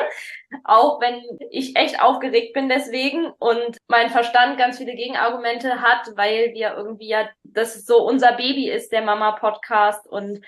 Auch 0.63 1.01
wenn 1.01 1.21
ich 1.51 1.75
echt 1.75 2.01
aufgeregt 2.01 2.53
bin 2.53 2.69
deswegen 2.69 3.25
und 3.39 3.75
mein 3.89 4.09
Verstand 4.09 4.57
ganz 4.57 4.77
viele 4.77 4.95
Gegenargumente 4.95 5.81
hat, 5.81 6.15
weil 6.15 6.53
wir 6.53 6.75
irgendwie 6.77 7.09
ja, 7.09 7.29
das 7.43 7.85
so 7.85 8.07
unser 8.07 8.37
Baby 8.37 8.69
ist, 8.69 8.93
der 8.93 9.01
Mama-Podcast 9.01 10.07
und 10.07 10.39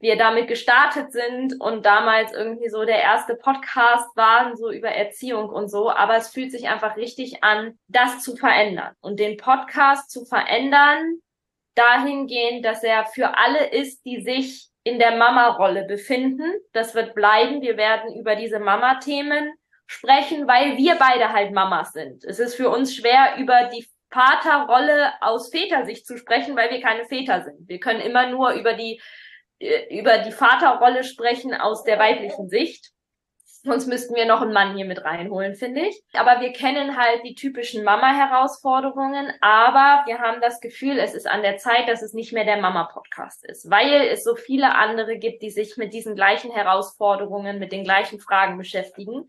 wir 0.00 0.16
damit 0.16 0.48
gestartet 0.48 1.12
sind 1.12 1.60
und 1.60 1.84
damals 1.84 2.32
irgendwie 2.32 2.70
so 2.70 2.84
der 2.84 3.02
erste 3.02 3.36
Podcast 3.36 4.08
waren, 4.16 4.56
so 4.56 4.70
über 4.70 4.88
Erziehung 4.88 5.50
und 5.50 5.68
so. 5.68 5.90
Aber 5.90 6.16
es 6.16 6.28
fühlt 6.28 6.50
sich 6.50 6.68
einfach 6.68 6.96
richtig 6.96 7.44
an, 7.44 7.78
das 7.86 8.22
zu 8.22 8.34
verändern 8.34 8.94
und 9.00 9.20
den 9.20 9.36
Podcast 9.36 10.10
zu 10.10 10.24
verändern, 10.24 11.20
dahingehend, 11.74 12.64
dass 12.64 12.82
er 12.82 13.04
für 13.04 13.36
alle 13.36 13.70
ist, 13.70 14.04
die 14.06 14.22
sich 14.22 14.70
in 14.84 14.98
der 14.98 15.16
Mama-Rolle 15.16 15.84
befinden. 15.84 16.50
Das 16.72 16.94
wird 16.94 17.14
bleiben. 17.14 17.60
Wir 17.60 17.76
werden 17.76 18.18
über 18.18 18.36
diese 18.36 18.58
Mama-Themen 18.58 19.52
sprechen, 19.86 20.48
weil 20.48 20.78
wir 20.78 20.94
beide 20.94 21.32
halt 21.32 21.52
Mamas 21.52 21.92
sind. 21.92 22.24
Es 22.24 22.38
ist 22.38 22.54
für 22.54 22.70
uns 22.70 22.94
schwer, 22.94 23.34
über 23.38 23.64
die 23.64 23.86
Vaterrolle 24.10 25.12
aus 25.20 25.50
Vätersicht 25.50 26.06
zu 26.06 26.16
sprechen, 26.16 26.56
weil 26.56 26.70
wir 26.70 26.80
keine 26.80 27.04
Väter 27.04 27.42
sind. 27.42 27.68
Wir 27.68 27.78
können 27.78 28.00
immer 28.00 28.28
nur 28.28 28.52
über 28.52 28.72
die 28.72 29.00
über 29.90 30.18
die 30.18 30.32
Vaterrolle 30.32 31.04
sprechen 31.04 31.54
aus 31.54 31.84
der 31.84 31.98
weiblichen 31.98 32.48
Sicht. 32.48 32.92
Sonst 33.62 33.88
müssten 33.88 34.14
wir 34.14 34.24
noch 34.24 34.40
einen 34.40 34.54
Mann 34.54 34.74
hier 34.74 34.86
mit 34.86 35.04
reinholen, 35.04 35.54
finde 35.54 35.82
ich. 35.82 36.02
Aber 36.14 36.40
wir 36.40 36.50
kennen 36.52 36.96
halt 36.96 37.22
die 37.24 37.34
typischen 37.34 37.84
Mama-Herausforderungen. 37.84 39.30
Aber 39.42 40.02
wir 40.06 40.18
haben 40.18 40.40
das 40.40 40.60
Gefühl, 40.60 40.98
es 40.98 41.12
ist 41.12 41.26
an 41.26 41.42
der 41.42 41.58
Zeit, 41.58 41.86
dass 41.86 42.00
es 42.00 42.14
nicht 42.14 42.32
mehr 42.32 42.46
der 42.46 42.56
Mama-Podcast 42.56 43.44
ist. 43.44 43.70
Weil 43.70 44.08
es 44.08 44.24
so 44.24 44.34
viele 44.34 44.74
andere 44.74 45.18
gibt, 45.18 45.42
die 45.42 45.50
sich 45.50 45.76
mit 45.76 45.92
diesen 45.92 46.14
gleichen 46.14 46.50
Herausforderungen, 46.50 47.58
mit 47.58 47.70
den 47.70 47.84
gleichen 47.84 48.18
Fragen 48.18 48.56
beschäftigen, 48.56 49.28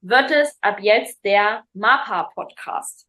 wird 0.00 0.30
es 0.30 0.56
ab 0.60 0.78
jetzt 0.80 1.24
der 1.24 1.64
MAPA-Podcast. 1.74 3.08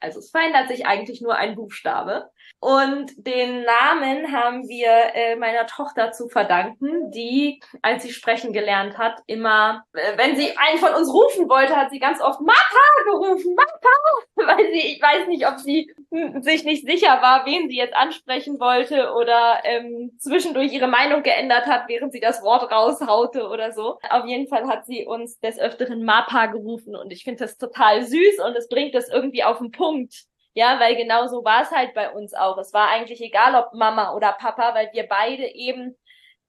Also 0.00 0.20
es 0.20 0.30
verändert 0.30 0.68
sich 0.68 0.86
eigentlich 0.86 1.20
nur 1.20 1.34
ein 1.34 1.54
Buchstabe. 1.54 2.30
Und 2.64 3.12
den 3.18 3.62
Namen 3.64 4.32
haben 4.32 4.66
wir 4.68 4.88
äh, 5.14 5.36
meiner 5.36 5.66
Tochter 5.66 6.12
zu 6.12 6.28
verdanken, 6.28 7.10
die, 7.10 7.60
als 7.82 8.02
sie 8.02 8.10
sprechen 8.10 8.54
gelernt 8.54 8.96
hat, 8.96 9.20
immer, 9.26 9.84
äh, 9.92 10.16
wenn 10.16 10.34
sie 10.34 10.56
einen 10.56 10.78
von 10.78 10.94
uns 10.94 11.12
rufen 11.12 11.50
wollte, 11.50 11.76
hat 11.76 11.90
sie 11.90 11.98
ganz 11.98 12.22
oft 12.22 12.40
Mapa 12.40 13.02
gerufen, 13.04 13.54
Mapa, 13.54 13.90
weil 14.56 14.72
sie, 14.72 14.94
ich 14.94 15.02
weiß 15.02 15.26
nicht, 15.28 15.46
ob 15.46 15.58
sie 15.58 15.94
sich 16.40 16.64
nicht 16.64 16.86
sicher 16.86 17.20
war, 17.20 17.44
wen 17.44 17.68
sie 17.68 17.76
jetzt 17.76 17.94
ansprechen 17.94 18.58
wollte 18.58 19.12
oder 19.12 19.58
ähm, 19.64 20.12
zwischendurch 20.18 20.72
ihre 20.72 20.88
Meinung 20.88 21.22
geändert 21.22 21.66
hat, 21.66 21.88
während 21.88 22.12
sie 22.12 22.20
das 22.20 22.42
Wort 22.42 22.72
raushaute 22.72 23.48
oder 23.48 23.72
so. 23.72 23.98
Auf 24.08 24.24
jeden 24.24 24.48
Fall 24.48 24.66
hat 24.68 24.86
sie 24.86 25.04
uns 25.04 25.38
des 25.40 25.58
Öfteren 25.58 26.02
Mapa 26.02 26.46
gerufen 26.46 26.96
und 26.96 27.12
ich 27.12 27.24
finde 27.24 27.44
das 27.44 27.58
total 27.58 28.02
süß 28.02 28.38
und 28.38 28.56
es 28.56 28.68
bringt 28.68 28.94
das 28.94 29.10
irgendwie 29.10 29.44
auf 29.44 29.58
den 29.58 29.70
Punkt 29.70 30.24
ja, 30.54 30.78
weil 30.80 30.96
genau 30.96 31.26
so 31.26 31.44
war 31.44 31.62
es 31.62 31.70
halt 31.70 31.94
bei 31.94 32.10
uns 32.10 32.32
auch. 32.32 32.56
Es 32.58 32.72
war 32.72 32.88
eigentlich 32.88 33.20
egal, 33.20 33.54
ob 33.56 33.74
Mama 33.74 34.14
oder 34.14 34.32
Papa, 34.32 34.74
weil 34.74 34.90
wir 34.92 35.06
beide 35.08 35.46
eben 35.46 35.96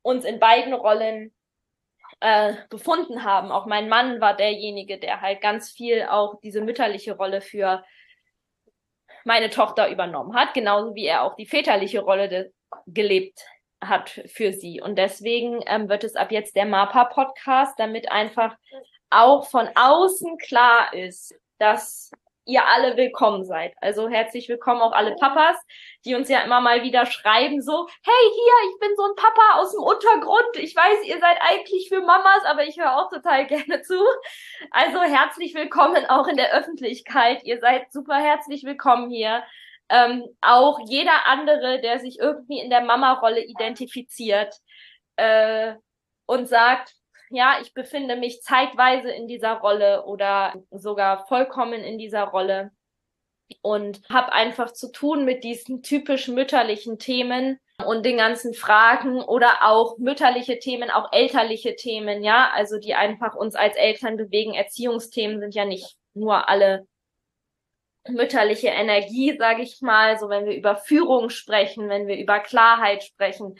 uns 0.04 0.26
in 0.26 0.40
beiden 0.40 0.74
Rollen 0.74 1.34
äh, 2.20 2.54
befunden 2.70 3.24
haben. 3.24 3.52
Auch 3.52 3.66
mein 3.66 3.90
Mann 3.90 4.22
war 4.22 4.36
derjenige, 4.36 5.00
der 5.00 5.22
halt 5.22 5.42
ganz 5.42 5.72
viel 5.72 6.04
auch 6.04 6.40
diese 6.42 6.62
mütterliche 6.62 7.18
Rolle 7.18 7.42
für 7.42 7.84
meine 9.26 9.50
Tochter 9.50 9.90
übernommen 9.90 10.36
hat, 10.36 10.54
genauso 10.54 10.94
wie 10.94 11.08
er 11.08 11.24
auch 11.24 11.36
die 11.36 11.48
väterliche 11.48 12.02
Rolle 12.02 12.54
gelebt 12.86 13.40
hat 13.84 14.22
für 14.28 14.54
sie. 14.54 14.82
Und 14.82 14.98
deswegen 14.98 15.62
ähm, 15.66 15.90
wird 15.90 16.04
es 16.04 16.16
ab 16.16 16.32
jetzt 16.32 16.56
der 16.56 16.66
MAPA-Podcast, 16.66 17.80
damit 17.80 18.12
einfach 18.12 18.56
auch 19.10 19.48
von 19.48 19.68
außen 19.76 20.38
klar 20.38 20.94
ist, 20.94 21.34
dass 21.58 22.12
ihr 22.46 22.66
alle 22.66 22.96
willkommen 22.96 23.44
seid. 23.44 23.74
Also 23.82 24.08
herzlich 24.08 24.48
willkommen 24.48 24.82
auch 24.82 24.92
alle 24.92 25.16
Papas, 25.16 25.58
die 26.06 26.16
uns 26.16 26.30
ja 26.30 26.42
immer 26.42 26.62
mal 26.62 26.84
wieder 26.84 27.06
schreiben, 27.08 27.62
so, 27.62 27.88
hey 28.04 28.32
hier, 28.32 28.72
ich 28.72 28.80
bin 28.80 28.96
so 28.96 29.04
ein 29.04 29.16
Papa 29.16 29.60
aus 29.60 29.72
dem 29.72 29.82
Untergrund. 29.82 30.56
Ich 30.56 30.76
weiß, 30.76 31.06
ihr 31.06 31.20
seid 31.20 31.38
eigentlich 31.42 31.90
für 31.90 32.02
Mamas, 32.02 32.46
aber 32.46 32.64
ich 32.66 32.80
höre 32.80 32.98
auch 32.98 33.10
total 33.10 33.46
gerne 33.48 33.82
zu. 33.82 34.00
Also 34.72 35.02
herzlich 35.02 35.56
willkommen 35.56 36.06
auch 36.06 36.28
in 36.28 36.38
der 36.38 36.54
Öffentlichkeit. 36.54 37.44
Ihr 37.44 37.60
seid 37.60 37.92
super 37.92 38.16
herzlich 38.16 38.64
willkommen 38.64 39.10
hier. 39.10 39.44
Ähm, 39.90 40.24
auch 40.42 40.80
jeder 40.88 41.28
andere, 41.28 41.82
der 41.82 42.00
sich 42.00 42.20
irgendwie 42.20 42.60
in 42.60 42.70
der 42.70 42.82
Mama-Rolle 42.82 43.44
identifiziert 43.44 44.56
äh, 45.16 45.76
und 46.26 46.48
sagt, 46.48 46.96
ja, 47.30 47.58
ich 47.62 47.74
befinde 47.74 48.16
mich 48.16 48.42
zeitweise 48.42 49.10
in 49.12 49.28
dieser 49.28 49.54
Rolle 49.54 50.06
oder 50.06 50.54
sogar 50.72 51.26
vollkommen 51.28 51.84
in 51.84 51.98
dieser 51.98 52.24
Rolle 52.24 52.72
und 53.62 54.02
habe 54.10 54.34
einfach 54.34 54.72
zu 54.72 54.92
tun 54.92 55.26
mit 55.26 55.44
diesen 55.44 55.84
typisch 55.84 56.28
mütterlichen 56.28 56.98
Themen 56.98 57.60
und 57.86 58.06
den 58.06 58.18
ganzen 58.18 58.54
Fragen 58.54 59.22
oder 59.22 59.58
auch 59.62 59.98
mütterliche 59.98 60.60
Themen, 60.60 60.90
auch 60.90 61.12
elterliche 61.12 61.76
Themen, 61.76 62.24
ja, 62.24 62.50
also 62.54 62.80
die 62.80 62.96
einfach 62.96 63.36
uns 63.36 63.56
als 63.56 63.76
Eltern 63.76 64.18
bewegen. 64.18 64.54
Erziehungsthemen 64.54 65.40
sind 65.40 65.56
ja 65.56 65.66
nicht 65.66 65.98
nur 66.14 66.48
alle 66.48 66.88
mütterliche 68.08 68.68
Energie, 68.68 69.36
sage 69.38 69.64
ich 69.64 69.82
mal, 69.82 70.18
so 70.20 70.30
wenn 70.30 70.46
wir 70.46 70.56
über 70.56 70.76
Führung 70.76 71.30
sprechen, 71.30 71.90
wenn 71.90 72.08
wir 72.08 72.18
über 72.18 72.40
Klarheit 72.40 73.04
sprechen, 73.04 73.56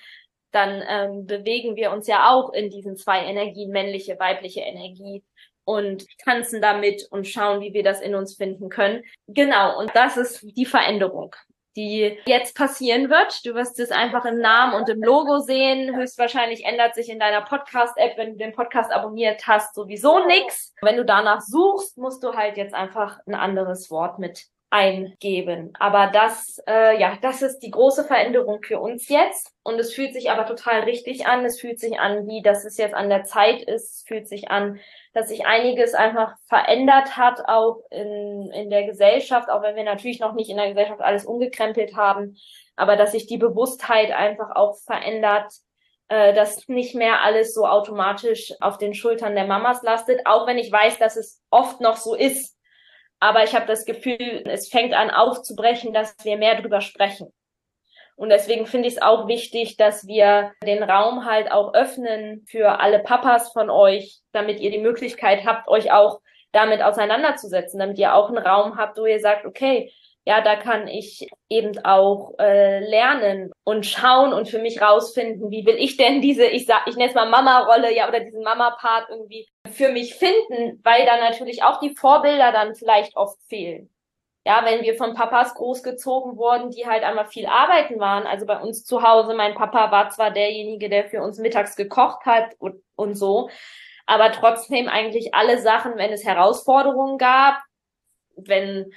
dann 0.56 0.84
ähm, 0.88 1.26
bewegen 1.26 1.76
wir 1.76 1.92
uns 1.92 2.08
ja 2.08 2.32
auch 2.32 2.54
in 2.54 2.70
diesen 2.70 2.96
zwei 2.98 3.26
Energien, 3.26 3.72
männliche, 3.72 4.18
weibliche 4.20 4.62
Energie 4.62 5.24
und 5.66 6.06
tanzen 6.24 6.62
damit 6.62 7.08
und 7.10 7.28
schauen, 7.28 7.62
wie 7.62 7.74
wir 7.74 7.84
das 7.84 8.02
in 8.02 8.16
uns 8.16 8.36
finden 8.36 8.70
können. 8.70 9.04
Genau, 9.28 9.78
und 9.80 9.92
das 9.96 10.16
ist 10.16 10.46
die 10.56 10.66
Veränderung, 10.66 11.36
die 11.76 12.18
jetzt 12.26 12.56
passieren 12.56 13.10
wird. 13.10 13.46
Du 13.46 13.56
wirst 13.56 13.80
es 13.80 13.92
einfach 13.92 14.26
im 14.26 14.40
Namen 14.40 14.76
und 14.76 14.88
im 14.88 15.02
Logo 15.02 15.40
sehen. 15.40 15.96
Höchstwahrscheinlich 15.96 16.64
ändert 16.64 16.96
sich 16.96 17.10
in 17.10 17.20
deiner 17.20 17.42
Podcast-App, 17.42 18.18
wenn 18.18 18.34
du 18.34 18.38
den 18.38 18.54
Podcast 18.54 18.92
abonniert 18.92 19.46
hast, 19.48 19.76
sowieso 19.76 20.26
nix. 20.26 20.74
Wenn 20.82 20.98
du 20.98 21.04
danach 21.04 21.42
suchst, 21.42 21.98
musst 21.98 22.24
du 22.24 22.34
halt 22.34 22.58
jetzt 22.58 22.74
einfach 22.74 23.20
ein 23.26 23.36
anderes 23.36 23.90
Wort 23.90 24.20
mit 24.20 24.46
eingeben. 24.70 25.72
Aber 25.80 26.08
das, 26.08 26.62
äh, 26.68 27.00
ja, 27.00 27.18
das 27.22 27.42
ist 27.42 27.60
die 27.60 27.72
große 27.72 28.04
Veränderung 28.04 28.62
für 28.64 28.80
uns 28.80 29.08
jetzt. 29.10 29.52
Und 29.64 29.80
es 29.80 29.94
fühlt 29.94 30.14
sich 30.14 30.32
aber 30.32 30.46
total 30.46 30.82
richtig 30.82 31.28
an. 31.28 31.46
Es 31.46 31.60
fühlt 31.60 31.80
sich 31.80 32.00
an, 32.00 32.28
wie 32.28 32.42
dass 32.42 32.66
es 32.66 32.78
jetzt 32.78 32.94
an 32.94 33.10
der 33.10 33.24
Zeit 33.24 33.62
ist. 33.62 34.00
Es 34.00 34.04
fühlt 34.08 34.28
sich 34.28 34.50
an, 34.50 34.80
dass 35.14 35.30
sich 35.30 35.46
einiges 35.46 35.94
einfach 35.94 36.36
verändert 36.48 37.16
hat, 37.16 37.48
auch 37.48 37.84
in, 37.90 38.52
in 38.54 38.70
der 38.70 38.86
Gesellschaft, 38.86 39.50
auch 39.50 39.62
wenn 39.62 39.76
wir 39.76 39.84
natürlich 39.84 40.20
noch 40.20 40.34
nicht 40.34 40.50
in 40.50 40.58
der 40.58 40.70
Gesellschaft 40.70 41.02
alles 41.02 41.26
umgekrempelt 41.26 41.96
haben, 41.96 42.36
aber 42.76 42.98
dass 42.98 43.14
sich 43.14 43.26
die 43.26 43.38
Bewusstheit 43.38 44.12
einfach 44.12 44.56
auch 44.56 44.78
verändert, 44.86 45.54
äh, 46.10 46.34
dass 46.34 46.68
nicht 46.68 46.96
mehr 46.96 47.24
alles 47.24 47.54
so 47.54 47.66
automatisch 47.66 48.54
auf 48.60 48.78
den 48.78 48.94
Schultern 48.94 49.36
der 49.36 49.48
Mamas 49.48 49.82
lastet, 49.84 50.26
auch 50.26 50.48
wenn 50.48 50.58
ich 50.58 50.72
weiß, 50.72 51.00
dass 51.00 51.16
es 51.16 51.42
oft 51.50 51.80
noch 51.80 51.96
so 51.96 52.14
ist 52.14 52.55
aber 53.26 53.44
ich 53.44 53.56
habe 53.56 53.66
das 53.66 53.86
Gefühl, 53.86 54.44
es 54.46 54.70
fängt 54.70 54.94
an 54.94 55.10
aufzubrechen, 55.10 55.94
dass 55.94 56.16
wir 56.24 56.38
mehr 56.38 56.62
drüber 56.62 56.80
sprechen. 56.80 57.34
Und 58.16 58.30
deswegen 58.30 58.68
finde 58.68 58.88
ich 58.88 58.96
es 58.96 59.02
auch 59.02 59.28
wichtig, 59.28 59.78
dass 59.78 60.06
wir 60.06 60.52
den 60.64 60.84
Raum 60.84 61.26
halt 61.26 61.52
auch 61.52 61.74
öffnen 61.74 62.46
für 62.48 62.80
alle 62.80 63.00
Papas 63.00 63.52
von 63.52 63.72
euch, 63.72 64.20
damit 64.32 64.60
ihr 64.60 64.70
die 64.70 64.78
Möglichkeit 64.78 65.44
habt, 65.44 65.68
euch 65.68 65.92
auch 65.92 66.22
damit 66.52 66.84
auseinanderzusetzen, 66.84 67.80
damit 67.80 67.98
ihr 67.98 68.14
auch 68.14 68.30
einen 68.30 68.38
Raum 68.38 68.78
habt, 68.78 69.00
wo 69.00 69.08
ihr 69.08 69.20
sagt, 69.20 69.48
okay, 69.48 69.92
ja, 70.28 70.42
da 70.42 70.56
kann 70.56 70.88
ich 70.88 71.30
eben 71.50 71.78
auch 71.86 72.34
äh, 72.40 72.80
lernen 72.80 73.52
und 73.64 73.86
schauen 73.86 74.34
und 74.34 74.50
für 74.50 74.58
mich 74.58 74.82
rausfinden, 74.82 75.52
wie 75.52 75.66
will 75.68 75.76
ich 75.78 75.98
denn 75.98 76.20
diese, 76.20 76.46
ich 76.46 76.66
sag, 76.66 76.88
ich 76.88 76.96
nenne 76.96 77.10
es 77.10 77.16
mal 77.16 77.30
Mama-Rolle, 77.30 77.96
ja, 77.96 78.08
oder 78.08 78.22
diesen 78.22 78.44
Mama-Part 78.44 79.10
irgendwie 79.10 79.48
für 79.72 79.90
mich 79.90 80.16
finden, 80.16 80.82
weil 80.84 81.06
da 81.06 81.18
natürlich 81.18 81.62
auch 81.62 81.80
die 81.80 81.96
Vorbilder 81.96 82.52
dann 82.52 82.74
vielleicht 82.74 83.16
oft 83.16 83.38
fehlen. 83.48 83.92
Ja, 84.48 84.64
wenn 84.66 84.84
wir 84.84 84.96
von 84.96 85.16
Papas 85.16 85.54
großgezogen 85.56 86.38
wurden, 86.38 86.72
die 86.72 86.86
halt 86.88 87.04
einmal 87.04 87.26
viel 87.26 87.48
arbeiten 87.48 88.00
waren. 88.00 88.28
Also 88.28 88.46
bei 88.46 88.60
uns 88.60 88.84
zu 88.84 89.02
Hause, 89.02 89.34
mein 89.34 89.56
Papa 89.56 89.92
war 89.92 90.10
zwar 90.10 90.30
derjenige, 90.32 90.88
der 90.88 91.06
für 91.06 91.22
uns 91.24 91.40
mittags 91.40 91.76
gekocht 91.76 92.26
hat 92.26 92.54
und, 92.60 92.82
und 92.96 93.16
so, 93.16 93.50
aber 94.08 94.32
trotzdem 94.32 94.88
eigentlich 94.88 95.34
alle 95.36 95.60
Sachen, 95.60 95.98
wenn 95.98 96.12
es 96.12 96.26
Herausforderungen 96.26 97.18
gab, 97.18 97.60
wenn 98.36 98.92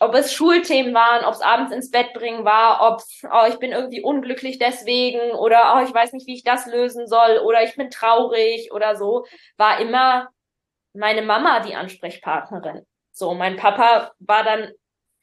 ob 0.00 0.14
es 0.14 0.32
Schulthemen 0.32 0.94
waren, 0.94 1.24
ob 1.24 1.34
es 1.34 1.40
abends 1.40 1.72
ins 1.72 1.90
Bett 1.90 2.12
bringen 2.14 2.44
war, 2.44 2.92
ob 2.92 3.02
oh, 3.24 3.48
ich 3.48 3.58
bin 3.58 3.72
irgendwie 3.72 4.00
unglücklich 4.00 4.58
deswegen 4.58 5.32
oder 5.32 5.74
oh, 5.76 5.84
ich 5.84 5.92
weiß 5.92 6.12
nicht, 6.12 6.26
wie 6.26 6.34
ich 6.34 6.44
das 6.44 6.66
lösen 6.66 7.08
soll 7.08 7.38
oder 7.38 7.62
ich 7.64 7.74
bin 7.76 7.90
traurig 7.90 8.70
oder 8.72 8.96
so, 8.96 9.26
war 9.56 9.80
immer 9.80 10.28
meine 10.94 11.22
Mama 11.22 11.60
die 11.60 11.74
Ansprechpartnerin. 11.74 12.86
So, 13.10 13.34
mein 13.34 13.56
Papa 13.56 14.12
war 14.20 14.44
dann 14.44 14.72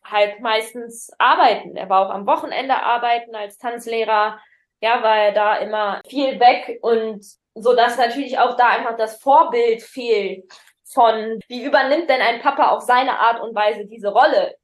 halt 0.04 0.42
meistens 0.42 1.10
arbeiten. 1.18 1.78
Er 1.78 1.90
war 1.90 2.08
auch 2.08 2.14
am 2.14 2.28
Wochenende 2.28 2.76
arbeiten 2.76 3.36
als 3.36 3.58
Tanzlehrer. 3.58 4.40
Ja, 4.82 5.02
war 5.02 5.18
er 5.18 5.32
da 5.32 5.56
immer 5.58 6.02
viel 6.08 6.40
weg 6.42 6.80
und 6.82 7.26
so 7.56 7.76
dass 7.76 7.98
natürlich 7.98 8.40
auch 8.40 8.58
da 8.58 8.70
einfach 8.70 8.98
das 8.98 9.22
Vorbild 9.22 9.82
fehlt 9.82 10.52
von, 10.94 11.40
wie 11.48 11.64
übernimmt 11.64 12.10
denn 12.10 12.22
ein 12.22 12.42
Papa 12.42 12.70
auf 12.70 12.82
seine 12.82 13.20
Art 13.20 13.42
und 13.42 13.56
Weise 13.56 13.86
diese 13.86 14.10
Rolle? 14.10 14.56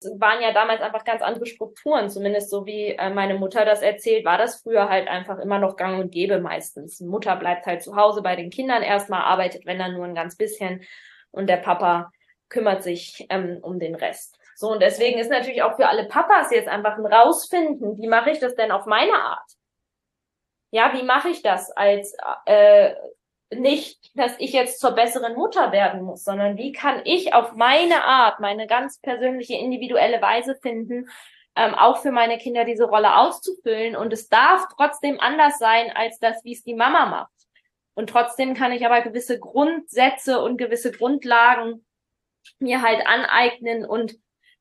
Es 0.00 0.10
waren 0.18 0.42
ja 0.42 0.52
damals 0.52 0.80
einfach 0.80 1.04
ganz 1.04 1.22
andere 1.22 1.46
Strukturen, 1.46 2.10
zumindest 2.10 2.50
so 2.50 2.66
wie 2.66 2.88
äh, 2.88 3.10
meine 3.10 3.34
Mutter 3.34 3.64
das 3.64 3.82
erzählt, 3.82 4.24
war 4.24 4.38
das 4.38 4.60
früher 4.60 4.88
halt 4.88 5.08
einfach 5.08 5.38
immer 5.38 5.58
noch 5.58 5.76
gang 5.76 6.00
und 6.00 6.10
gäbe 6.10 6.40
meistens. 6.40 7.00
Mutter 7.00 7.36
bleibt 7.36 7.66
halt 7.66 7.82
zu 7.82 7.94
Hause 7.94 8.22
bei 8.22 8.34
den 8.34 8.50
Kindern 8.50 8.82
erstmal, 8.82 9.22
arbeitet, 9.22 9.64
wenn 9.64 9.78
dann 9.78 9.94
nur 9.94 10.04
ein 10.04 10.14
ganz 10.14 10.36
bisschen 10.36 10.82
und 11.30 11.48
der 11.48 11.58
Papa 11.58 12.10
kümmert 12.48 12.82
sich 12.82 13.26
ähm, 13.30 13.58
um 13.62 13.78
den 13.78 13.94
Rest. 13.94 14.38
So, 14.54 14.70
und 14.70 14.80
deswegen 14.82 15.18
ist 15.18 15.30
natürlich 15.30 15.62
auch 15.62 15.76
für 15.76 15.88
alle 15.88 16.04
Papas 16.04 16.50
jetzt 16.50 16.68
einfach 16.68 16.96
ein 16.96 17.06
Rausfinden, 17.06 17.98
wie 17.98 18.08
mache 18.08 18.30
ich 18.30 18.38
das 18.38 18.54
denn 18.54 18.70
auf 18.70 18.86
meine 18.86 19.14
Art? 19.14 19.50
Ja, 20.70 20.92
wie 20.94 21.02
mache 21.02 21.28
ich 21.28 21.42
das 21.42 21.70
als 21.70 22.14
äh, 22.46 22.94
nicht, 23.54 24.10
dass 24.14 24.34
ich 24.38 24.52
jetzt 24.52 24.80
zur 24.80 24.92
besseren 24.92 25.34
Mutter 25.34 25.72
werden 25.72 26.02
muss, 26.02 26.24
sondern 26.24 26.56
wie 26.56 26.72
kann 26.72 27.00
ich 27.04 27.34
auf 27.34 27.54
meine 27.54 28.04
Art, 28.04 28.40
meine 28.40 28.66
ganz 28.66 29.00
persönliche, 29.00 29.54
individuelle 29.54 30.20
Weise 30.20 30.56
finden, 30.56 31.08
ähm, 31.56 31.74
auch 31.74 31.98
für 31.98 32.12
meine 32.12 32.38
Kinder 32.38 32.64
diese 32.64 32.84
Rolle 32.84 33.16
auszufüllen. 33.16 33.96
Und 33.96 34.12
es 34.12 34.28
darf 34.28 34.66
trotzdem 34.76 35.20
anders 35.20 35.58
sein 35.58 35.90
als 35.94 36.18
das, 36.18 36.42
wie 36.44 36.52
es 36.52 36.64
die 36.64 36.74
Mama 36.74 37.06
macht. 37.06 37.32
Und 37.94 38.08
trotzdem 38.08 38.54
kann 38.54 38.72
ich 38.72 38.86
aber 38.86 39.02
gewisse 39.02 39.38
Grundsätze 39.38 40.40
und 40.40 40.56
gewisse 40.56 40.92
Grundlagen 40.92 41.84
mir 42.58 42.82
halt 42.82 43.06
aneignen 43.06 43.84
und 43.84 44.14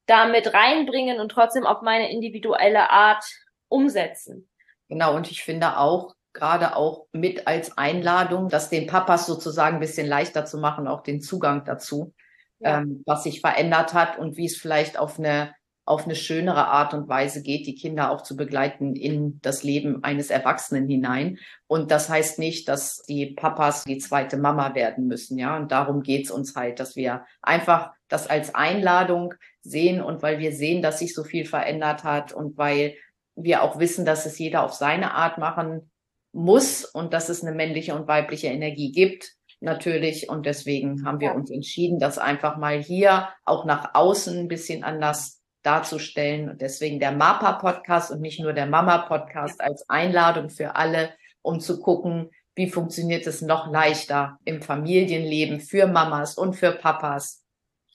damit 0.06 0.54
reinbringen 0.54 1.20
und 1.20 1.30
trotzdem 1.30 1.66
auf 1.66 1.82
meine 1.82 2.12
individuelle 2.12 2.90
Art 2.90 3.24
umsetzen. 3.70 4.50
Genau, 4.90 5.16
und 5.16 5.32
ich 5.32 5.44
finde 5.44 5.78
auch, 5.78 6.14
gerade 6.34 6.76
auch 6.76 7.08
mit 7.12 7.48
als 7.48 7.78
Einladung, 7.78 8.50
das 8.50 8.70
den 8.70 8.88
Papas 8.88 9.26
sozusagen 9.26 9.78
ein 9.78 9.82
bisschen 9.82 10.08
leichter 10.08 10.46
zu 10.46 10.58
machen, 10.58 10.88
auch 10.88 11.04
den 11.04 11.22
Zugang 11.22 11.66
dazu, 11.66 12.14
ja. 12.60 12.80
ähm, 12.80 13.04
was 13.06 13.24
sich 13.24 13.42
verändert 13.42 13.94
hat 13.94 14.18
und 14.18 14.38
wie 14.38 14.46
es 14.46 14.58
vielleicht 14.58 14.98
auf 14.98 15.20
eine 15.20 15.54
auf 15.84 16.06
eine 16.06 16.16
schönere 16.16 16.68
Art 16.68 16.94
und 16.94 17.10
Weise 17.10 17.42
geht, 17.42 17.66
die 17.66 17.76
Kinder 17.76 18.12
auch 18.12 18.22
zu 18.22 18.38
begleiten 18.38 18.96
in 18.96 19.42
das 19.42 19.64
Leben 19.64 20.04
eines 20.04 20.30
Erwachsenen 20.30 20.88
hinein. 20.88 21.40
Und 21.68 21.92
das 21.92 22.08
heißt 22.08 22.40
nicht, 22.40 22.70
dass 22.70 23.02
die 23.04 23.34
Papas 23.34 23.84
die 23.84 23.98
zweite 23.98 24.38
Mama 24.38 24.76
werden 24.76 25.08
müssen, 25.08 25.38
ja. 25.38 25.58
Und 25.58 25.72
darum 25.72 26.02
geht's 26.02 26.32
uns 26.32 26.56
halt, 26.56 26.80
dass 26.80 26.96
wir 26.96 27.26
einfach 27.42 27.92
das 28.08 28.28
als 28.28 28.56
Einladung 28.56 29.34
sehen 29.64 30.02
und 30.02 30.22
weil 30.22 30.40
wir 30.40 30.54
sehen, 30.54 30.82
dass 30.82 31.00
sich 31.00 31.14
so 31.14 31.24
viel 31.24 31.46
verändert 31.46 32.04
hat 32.06 32.32
und 32.32 32.58
weil 32.58 32.96
wir 33.36 33.62
auch 33.62 33.80
wissen, 33.80 34.06
dass 34.06 34.26
es 34.26 34.40
jeder 34.40 34.64
auf 34.64 34.74
seine 34.74 35.14
Art 35.14 35.40
machen 35.40 35.91
muss 36.34 36.86
und 36.86 37.14
dass 37.14 37.30
es 37.30 37.44
eine 37.44 37.56
männliche 37.56 37.96
und 37.96 38.08
weibliche 38.08 38.48
Energie 38.48 38.92
gibt, 38.92 39.34
natürlich. 39.62 40.30
Und 40.30 40.46
deswegen 40.46 41.06
haben 41.06 41.20
wir 41.20 41.30
ja. 41.30 41.34
uns 41.34 41.50
entschieden, 41.52 42.00
das 42.00 42.18
einfach 42.18 42.58
mal 42.58 42.82
hier 42.82 43.30
auch 43.46 43.66
nach 43.66 43.94
außen 43.94 44.38
ein 44.38 44.48
bisschen 44.48 44.84
anders 44.84 45.42
darzustellen. 45.64 46.50
Und 46.50 46.62
deswegen 46.62 47.00
der 47.00 47.12
MAPA-Podcast 47.12 48.12
und 48.12 48.22
nicht 48.22 48.40
nur 48.40 48.54
der 48.54 48.66
Mama-Podcast 48.66 49.60
ja. 49.60 49.66
als 49.66 49.88
Einladung 49.90 50.50
für 50.50 50.76
alle, 50.76 51.12
um 51.42 51.60
zu 51.60 51.80
gucken, 51.80 52.32
wie 52.56 52.70
funktioniert 52.70 53.26
es 53.28 53.42
noch 53.42 53.72
leichter 53.72 54.38
im 54.44 54.62
Familienleben 54.62 55.62
für 55.62 55.88
Mamas 55.88 56.36
und 56.36 56.56
für 56.56 56.72
Papas 56.72 57.46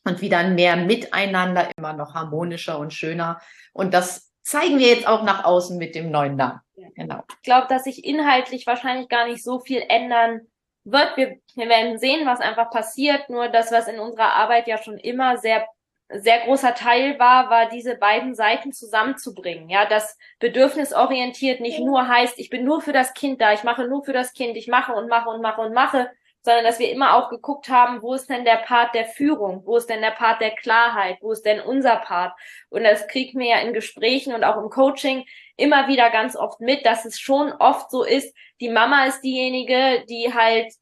und 0.04 0.20
wie 0.22 0.28
dann 0.28 0.54
mehr 0.54 0.76
miteinander 0.76 1.68
immer 1.76 1.92
noch 1.92 2.14
harmonischer 2.14 2.78
und 2.78 2.94
schöner. 2.94 3.40
Und 3.72 3.92
das 3.92 4.32
zeigen 4.42 4.78
wir 4.78 4.88
jetzt 4.88 5.06
auch 5.06 5.24
nach 5.24 5.44
außen 5.44 5.76
mit 5.76 5.94
dem 5.94 6.10
neuen 6.10 6.36
Namen. 6.36 6.60
Genau. 6.76 7.22
Ich 7.28 7.42
glaube, 7.42 7.66
dass 7.68 7.84
sich 7.84 8.04
inhaltlich 8.04 8.66
wahrscheinlich 8.66 9.08
gar 9.08 9.26
nicht 9.26 9.42
so 9.42 9.60
viel 9.60 9.82
ändern 9.88 10.46
wird. 10.84 11.16
Wir, 11.16 11.40
wir 11.54 11.68
werden 11.68 11.98
sehen, 11.98 12.26
was 12.26 12.40
einfach 12.40 12.70
passiert. 12.70 13.28
Nur 13.30 13.48
das, 13.48 13.72
was 13.72 13.88
in 13.88 13.98
unserer 13.98 14.34
Arbeit 14.34 14.66
ja 14.66 14.78
schon 14.78 14.98
immer 14.98 15.38
sehr 15.38 15.66
sehr 16.08 16.40
großer 16.44 16.74
Teil 16.74 17.18
war, 17.18 17.50
war 17.50 17.68
diese 17.68 17.96
beiden 17.96 18.34
Seiten 18.34 18.72
zusammenzubringen. 18.72 19.68
Ja, 19.68 19.86
das 19.86 20.16
bedürfnisorientiert 20.38 21.60
nicht 21.60 21.80
nur 21.80 22.06
heißt, 22.06 22.38
ich 22.38 22.48
bin 22.48 22.64
nur 22.64 22.80
für 22.80 22.92
das 22.92 23.12
Kind 23.14 23.40
da, 23.40 23.52
ich 23.52 23.64
mache 23.64 23.88
nur 23.88 24.04
für 24.04 24.12
das 24.12 24.32
Kind, 24.32 24.56
ich 24.56 24.68
mache 24.68 24.92
und 24.92 25.08
mache 25.08 25.28
und 25.28 25.42
mache 25.42 25.60
und 25.60 25.74
mache, 25.74 26.10
sondern 26.42 26.64
dass 26.64 26.78
wir 26.78 26.92
immer 26.92 27.16
auch 27.16 27.28
geguckt 27.28 27.68
haben, 27.68 28.02
wo 28.02 28.14
ist 28.14 28.30
denn 28.30 28.44
der 28.44 28.58
Part 28.58 28.94
der 28.94 29.06
Führung, 29.06 29.62
wo 29.66 29.76
ist 29.78 29.90
denn 29.90 30.00
der 30.00 30.12
Part 30.12 30.40
der 30.40 30.52
Klarheit, 30.52 31.18
wo 31.20 31.32
ist 31.32 31.44
denn 31.44 31.60
unser 31.60 31.96
Part? 31.96 32.38
Und 32.68 32.84
das 32.84 33.08
kriegt 33.08 33.34
mir 33.34 33.48
ja 33.48 33.58
in 33.58 33.72
Gesprächen 33.72 34.32
und 34.32 34.44
auch 34.44 34.62
im 34.62 34.70
Coaching 34.70 35.24
immer 35.56 35.88
wieder 35.88 36.10
ganz 36.10 36.36
oft 36.36 36.60
mit, 36.60 36.84
dass 36.86 37.04
es 37.04 37.18
schon 37.18 37.52
oft 37.52 37.90
so 37.90 38.04
ist, 38.04 38.34
die 38.60 38.68
Mama 38.68 39.06
ist 39.06 39.20
diejenige, 39.22 40.04
die 40.08 40.32
halt 40.34 40.72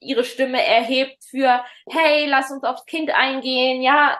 ihre 0.00 0.24
Stimme 0.24 0.62
erhebt 0.62 1.24
für, 1.24 1.64
hey, 1.88 2.26
lass 2.26 2.50
uns 2.50 2.62
aufs 2.64 2.84
Kind 2.86 3.10
eingehen, 3.10 3.82
ja, 3.82 4.18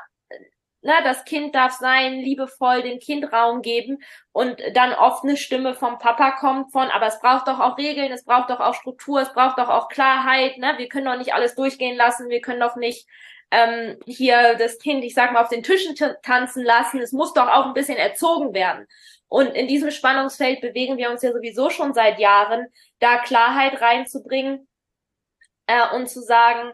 na, 0.81 1.03
das 1.03 1.25
Kind 1.25 1.55
darf 1.55 1.73
sein, 1.73 2.21
liebevoll 2.21 2.83
dem 2.83 2.99
Kind 3.01 3.33
Raum 3.33 3.63
geben 3.63 3.99
und 4.33 4.61
dann 4.75 4.93
oft 4.93 5.25
eine 5.25 5.37
Stimme 5.37 5.75
vom 5.75 5.99
Papa 5.99 6.33
kommt 6.33 6.73
von, 6.73 6.89
aber 6.89 7.07
es 7.07 7.21
braucht 7.21 7.49
doch 7.49 7.59
auch 7.59 7.77
Regeln, 7.79 8.13
es 8.13 8.25
braucht 8.25 8.51
doch 8.51 8.61
auch 8.61 8.75
Struktur, 8.75 9.21
es 9.21 9.33
braucht 9.33 9.59
doch 9.59 9.69
auch 9.69 9.89
Klarheit, 9.89 10.57
ne? 10.59 10.75
Wir 10.77 10.89
können 10.89 11.07
doch 11.07 11.19
nicht 11.19 11.35
alles 11.35 11.57
durchgehen 11.57 11.97
lassen, 11.97 12.29
wir 12.29 12.41
können 12.41 12.61
doch 12.61 12.77
nicht 12.77 13.09
ähm, 13.51 13.99
hier 14.07 14.55
das 14.57 14.79
Kind, 14.79 15.05
ich 15.05 15.15
sag 15.15 15.33
mal, 15.33 15.43
auf 15.43 15.49
den 15.49 15.63
Tischen 15.63 15.97
tanzen 16.23 16.65
lassen, 16.65 17.01
es 17.01 17.13
muss 17.13 17.33
doch 17.33 17.49
auch 17.49 17.67
ein 17.67 17.75
bisschen 17.75 17.97
erzogen 17.97 18.55
werden. 18.55 18.87
Und 19.29 19.49
in 19.55 19.69
diesem 19.69 19.91
Spannungsfeld 19.91 20.61
bewegen 20.61 20.97
wir 20.97 21.11
uns 21.11 21.23
ja 21.23 21.33
sowieso 21.33 21.71
schon 21.71 21.93
seit 21.93 22.19
Jahren, 22.19 22.67
da 22.99 23.19
Klarheit 23.19 23.81
reinzubringen 23.81 24.67
äh, 25.67 25.95
und 25.95 26.09
zu 26.09 26.23
sagen, 26.23 26.73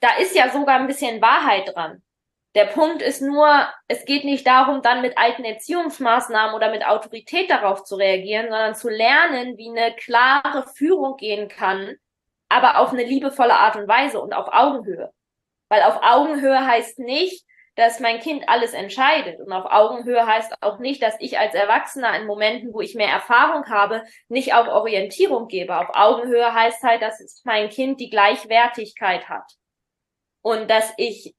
da 0.00 0.16
ist 0.18 0.36
ja 0.36 0.50
sogar 0.50 0.76
ein 0.76 0.86
bisschen 0.86 1.22
Wahrheit 1.22 1.74
dran. 1.74 2.02
Der 2.54 2.66
Punkt 2.66 3.02
ist 3.02 3.20
nur, 3.20 3.66
es 3.88 4.04
geht 4.04 4.24
nicht 4.24 4.46
darum, 4.46 4.80
dann 4.80 5.02
mit 5.02 5.18
alten 5.18 5.44
Erziehungsmaßnahmen 5.44 6.54
oder 6.54 6.70
mit 6.70 6.86
Autorität 6.86 7.50
darauf 7.50 7.82
zu 7.82 7.96
reagieren, 7.96 8.46
sondern 8.48 8.76
zu 8.76 8.88
lernen, 8.88 9.56
wie 9.56 9.70
eine 9.70 9.96
klare 9.96 10.64
Führung 10.76 11.16
gehen 11.16 11.48
kann, 11.48 11.96
aber 12.48 12.78
auf 12.78 12.92
eine 12.92 13.02
liebevolle 13.02 13.54
Art 13.54 13.74
und 13.74 13.88
Weise 13.88 14.20
und 14.20 14.34
auf 14.34 14.48
Augenhöhe. 14.52 15.10
Weil 15.68 15.82
auf 15.82 15.98
Augenhöhe 16.02 16.64
heißt 16.64 17.00
nicht, 17.00 17.44
dass 17.76 18.00
mein 18.00 18.20
Kind 18.20 18.48
alles 18.48 18.72
entscheidet. 18.72 19.40
Und 19.40 19.52
auf 19.52 19.66
Augenhöhe 19.70 20.26
heißt 20.26 20.62
auch 20.62 20.78
nicht, 20.78 21.02
dass 21.02 21.16
ich 21.18 21.38
als 21.38 21.54
Erwachsener 21.54 22.16
in 22.16 22.26
Momenten, 22.26 22.72
wo 22.72 22.80
ich 22.80 22.94
mehr 22.94 23.08
Erfahrung 23.08 23.66
habe, 23.66 24.04
nicht 24.28 24.54
auch 24.54 24.68
Orientierung 24.68 25.48
gebe. 25.48 25.76
Auf 25.76 25.88
Augenhöhe 25.94 26.54
heißt 26.54 26.82
halt, 26.82 27.02
dass 27.02 27.42
mein 27.44 27.68
Kind 27.68 28.00
die 28.00 28.10
Gleichwertigkeit 28.10 29.28
hat. 29.28 29.50
Und 30.42 30.70
dass 30.70 30.92
ich 30.98 31.34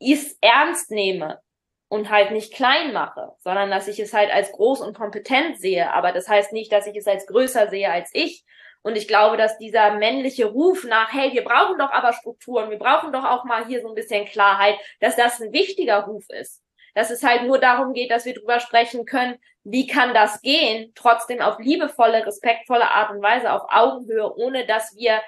es 0.00 0.36
ernst 0.40 0.90
nehme 0.90 1.40
und 1.88 2.10
halt 2.10 2.32
nicht 2.32 2.52
klein 2.52 2.92
mache, 2.92 3.32
sondern 3.38 3.70
dass 3.70 3.88
ich 3.88 3.98
es 3.98 4.12
halt 4.12 4.30
als 4.30 4.52
groß 4.52 4.80
und 4.80 4.96
kompetent 4.96 5.60
sehe. 5.60 5.92
Aber 5.92 6.12
das 6.12 6.28
heißt 6.28 6.52
nicht, 6.52 6.72
dass 6.72 6.86
ich 6.86 6.96
es 6.96 7.06
als 7.06 7.26
größer 7.26 7.68
sehe 7.68 7.90
als 7.90 8.10
ich. 8.12 8.44
Und 8.88 8.96
ich 8.96 9.06
glaube, 9.06 9.36
dass 9.36 9.58
dieser 9.58 9.96
männliche 9.96 10.46
Ruf 10.46 10.84
nach, 10.84 11.12
hey, 11.12 11.30
wir 11.34 11.44
brauchen 11.44 11.76
doch 11.78 11.90
aber 11.90 12.14
Strukturen, 12.14 12.70
wir 12.70 12.78
brauchen 12.78 13.12
doch 13.12 13.22
auch 13.22 13.44
mal 13.44 13.66
hier 13.66 13.82
so 13.82 13.88
ein 13.90 13.94
bisschen 13.94 14.24
Klarheit, 14.24 14.76
dass 15.00 15.14
das 15.14 15.42
ein 15.42 15.52
wichtiger 15.52 16.04
Ruf 16.04 16.24
ist. 16.30 16.62
Dass 16.94 17.10
es 17.10 17.22
halt 17.22 17.42
nur 17.42 17.58
darum 17.58 17.92
geht, 17.92 18.10
dass 18.10 18.24
wir 18.24 18.32
drüber 18.32 18.60
sprechen 18.60 19.04
können, 19.04 19.36
wie 19.62 19.86
kann 19.86 20.14
das 20.14 20.40
gehen, 20.40 20.92
trotzdem 20.94 21.42
auf 21.42 21.58
liebevolle, 21.58 22.24
respektvolle 22.24 22.90
Art 22.90 23.10
und 23.10 23.20
Weise, 23.20 23.52
auf 23.52 23.68
Augenhöhe, 23.68 24.34
ohne 24.34 24.64
dass 24.64 24.96
wir 24.96 25.20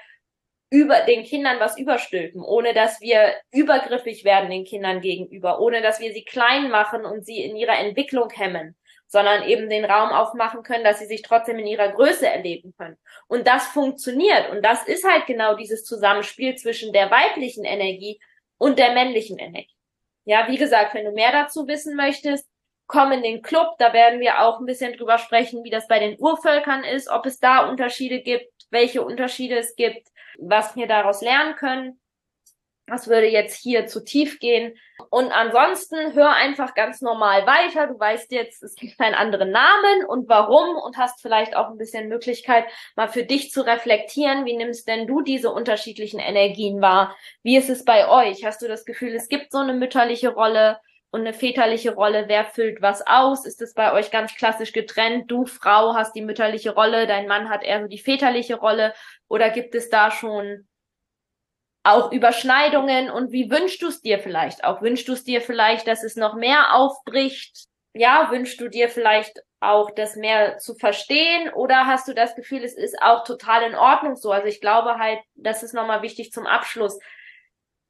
über 0.71 1.01
den 1.01 1.23
Kindern 1.23 1.59
was 1.59 1.77
überstülpen, 1.77 2.41
ohne 2.41 2.73
dass 2.73 2.99
wir 2.99 3.35
übergriffig 3.53 4.23
werden 4.23 4.49
den 4.49 4.65
Kindern 4.65 5.01
gegenüber, 5.01 5.59
ohne 5.59 5.83
dass 5.83 5.99
wir 5.99 6.13
sie 6.13 6.23
klein 6.23 6.71
machen 6.71 7.05
und 7.05 7.27
sie 7.27 7.43
in 7.43 7.55
ihrer 7.55 7.77
Entwicklung 7.77 8.31
hemmen, 8.31 8.75
sondern 9.11 9.43
eben 9.43 9.69
den 9.69 9.85
Raum 9.85 10.09
aufmachen 10.09 10.63
können, 10.63 10.83
dass 10.83 10.99
sie 10.99 11.05
sich 11.05 11.21
trotzdem 11.21 11.59
in 11.59 11.67
ihrer 11.67 11.89
Größe 11.89 12.27
erleben 12.27 12.73
können. 12.77 12.97
Und 13.27 13.45
das 13.45 13.67
funktioniert. 13.67 14.49
Und 14.51 14.63
das 14.63 14.87
ist 14.87 15.07
halt 15.07 15.25
genau 15.25 15.55
dieses 15.55 15.83
Zusammenspiel 15.83 16.55
zwischen 16.55 16.93
der 16.93 17.11
weiblichen 17.11 17.65
Energie 17.65 18.19
und 18.57 18.79
der 18.79 18.93
männlichen 18.93 19.37
Energie. 19.37 19.75
Ja, 20.25 20.47
wie 20.47 20.57
gesagt, 20.57 20.93
wenn 20.93 21.05
du 21.05 21.11
mehr 21.11 21.31
dazu 21.31 21.67
wissen 21.67 21.95
möchtest, 21.95 22.47
komm 22.87 23.11
in 23.11 23.23
den 23.23 23.41
Club. 23.41 23.75
Da 23.79 23.93
werden 23.93 24.19
wir 24.19 24.41
auch 24.41 24.59
ein 24.59 24.65
bisschen 24.65 24.93
drüber 24.93 25.17
sprechen, 25.17 25.63
wie 25.63 25.69
das 25.69 25.87
bei 25.87 25.99
den 25.99 26.17
Urvölkern 26.19 26.83
ist, 26.83 27.09
ob 27.09 27.25
es 27.25 27.39
da 27.39 27.69
Unterschiede 27.69 28.21
gibt, 28.21 28.51
welche 28.69 29.01
Unterschiede 29.03 29.57
es 29.57 29.75
gibt 29.75 30.07
was 30.41 30.75
wir 30.75 30.87
daraus 30.87 31.21
lernen 31.21 31.55
können. 31.55 31.99
Das 32.91 33.07
würde 33.07 33.27
jetzt 33.27 33.55
hier 33.55 33.87
zu 33.87 34.03
tief 34.03 34.41
gehen. 34.41 34.77
Und 35.09 35.31
ansonsten 35.31 36.13
hör 36.13 36.33
einfach 36.33 36.73
ganz 36.73 36.99
normal 36.99 37.47
weiter. 37.47 37.87
Du 37.87 37.97
weißt 37.97 38.33
jetzt, 38.33 38.61
es 38.63 38.75
gibt 38.75 38.99
einen 38.99 39.15
anderen 39.15 39.49
Namen 39.49 40.03
und 40.09 40.27
warum 40.27 40.75
und 40.75 40.97
hast 40.97 41.21
vielleicht 41.21 41.55
auch 41.55 41.69
ein 41.69 41.77
bisschen 41.77 42.09
Möglichkeit, 42.09 42.65
mal 42.97 43.07
für 43.07 43.23
dich 43.23 43.49
zu 43.49 43.65
reflektieren. 43.65 44.43
Wie 44.43 44.57
nimmst 44.57 44.89
denn 44.89 45.07
du 45.07 45.21
diese 45.21 45.51
unterschiedlichen 45.51 46.19
Energien 46.19 46.81
wahr? 46.81 47.15
Wie 47.43 47.55
ist 47.55 47.69
es 47.69 47.85
bei 47.85 48.09
euch? 48.09 48.43
Hast 48.43 48.61
du 48.61 48.67
das 48.67 48.83
Gefühl, 48.83 49.15
es 49.15 49.29
gibt 49.29 49.53
so 49.53 49.59
eine 49.59 49.73
mütterliche 49.73 50.29
Rolle? 50.33 50.77
und 51.13 51.21
eine 51.21 51.33
väterliche 51.33 51.93
Rolle, 51.93 52.29
wer 52.29 52.45
füllt 52.45 52.81
was 52.81 53.05
aus? 53.05 53.45
Ist 53.45 53.61
es 53.61 53.73
bei 53.73 53.91
euch 53.91 54.11
ganz 54.11 54.33
klassisch 54.33 54.71
getrennt? 54.71 55.29
Du, 55.29 55.45
Frau, 55.45 55.93
hast 55.93 56.15
die 56.15 56.21
mütterliche 56.21 56.73
Rolle, 56.73 57.05
dein 57.05 57.27
Mann 57.27 57.49
hat 57.49 57.63
eher 57.63 57.81
so 57.81 57.87
die 57.87 57.97
väterliche 57.97 58.55
Rolle 58.55 58.93
oder 59.27 59.49
gibt 59.49 59.75
es 59.75 59.89
da 59.89 60.09
schon 60.09 60.69
auch 61.83 62.11
Überschneidungen 62.11 63.09
und 63.09 63.31
wie 63.31 63.49
wünschst 63.49 63.81
du 63.81 63.87
es 63.87 64.01
dir 64.01 64.19
vielleicht 64.19 64.63
auch? 64.63 64.81
Wünschst 64.81 65.07
du 65.07 65.13
es 65.13 65.23
dir 65.23 65.41
vielleicht, 65.41 65.87
dass 65.87 66.03
es 66.03 66.15
noch 66.15 66.35
mehr 66.35 66.75
aufbricht? 66.75 67.65
Ja, 67.93 68.29
wünschst 68.31 68.61
du 68.61 68.69
dir 68.69 68.87
vielleicht 68.89 69.39
auch 69.59 69.91
das 69.91 70.15
mehr 70.15 70.57
zu 70.59 70.75
verstehen 70.75 71.49
oder 71.53 71.87
hast 71.87 72.07
du 72.07 72.13
das 72.13 72.35
Gefühl, 72.35 72.63
es 72.63 72.75
ist 72.75 73.01
auch 73.01 73.23
total 73.23 73.63
in 73.63 73.75
Ordnung 73.75 74.15
so? 74.15 74.31
Also 74.31 74.47
ich 74.47 74.61
glaube 74.61 74.97
halt, 74.97 75.19
das 75.35 75.63
ist 75.63 75.73
nochmal 75.73 76.01
wichtig 76.01 76.31
zum 76.31 76.45
Abschluss 76.45 76.99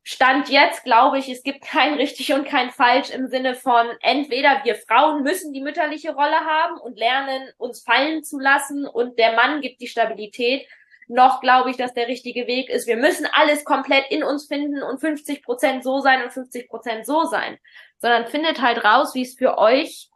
Stand 0.04 0.50
jetzt 0.50 0.84
glaube 0.84 1.20
ich, 1.20 1.30
es 1.30 1.44
gibt 1.44 1.64
kein 1.64 1.94
richtig 1.94 2.34
und 2.34 2.46
kein 2.46 2.72
falsch 2.72 3.12
im 3.12 3.28
Sinne 3.28 3.54
von 3.54 3.88
entweder 4.02 4.62
wir 4.64 4.76
Frauen 4.76 5.22
müssen 5.22 5.54
die 5.54 5.62
mütterliche 5.62 6.16
Rolle 6.16 6.40
haben 6.40 6.80
und 6.80 6.98
lernen 6.98 7.48
uns 7.58 7.84
fallen 7.84 8.24
zu 8.24 8.40
lassen 8.40 8.88
und 8.88 9.20
der 9.20 9.34
Mann 9.34 9.62
gibt 9.62 9.80
die 9.80 9.88
Stabilität, 9.88 10.68
noch 11.12 11.42
glaube 11.42 11.70
ich, 11.70 11.78
dass 11.78 11.94
der 11.94 12.08
richtige 12.08 12.48
Weg 12.48 12.70
ist. 12.70 12.88
Wir 12.88 12.98
müssen 12.98 13.28
alles 13.34 13.66
komplett 13.66 14.06
in 14.10 14.24
uns 14.24 14.48
finden 14.48 14.82
und 14.82 15.00
50 15.00 15.44
Prozent 15.44 15.84
so 15.84 16.00
sein 16.00 16.24
und 16.24 16.32
50 16.32 16.68
Prozent 16.70 17.06
so 17.06 17.26
sein, 17.26 17.58
sondern 18.00 18.28
findet 18.28 18.62
halt 18.62 18.84
raus, 18.84 19.14
wie 19.14 19.22
es 19.22 19.36
für 19.36 19.58
euch 19.58 20.10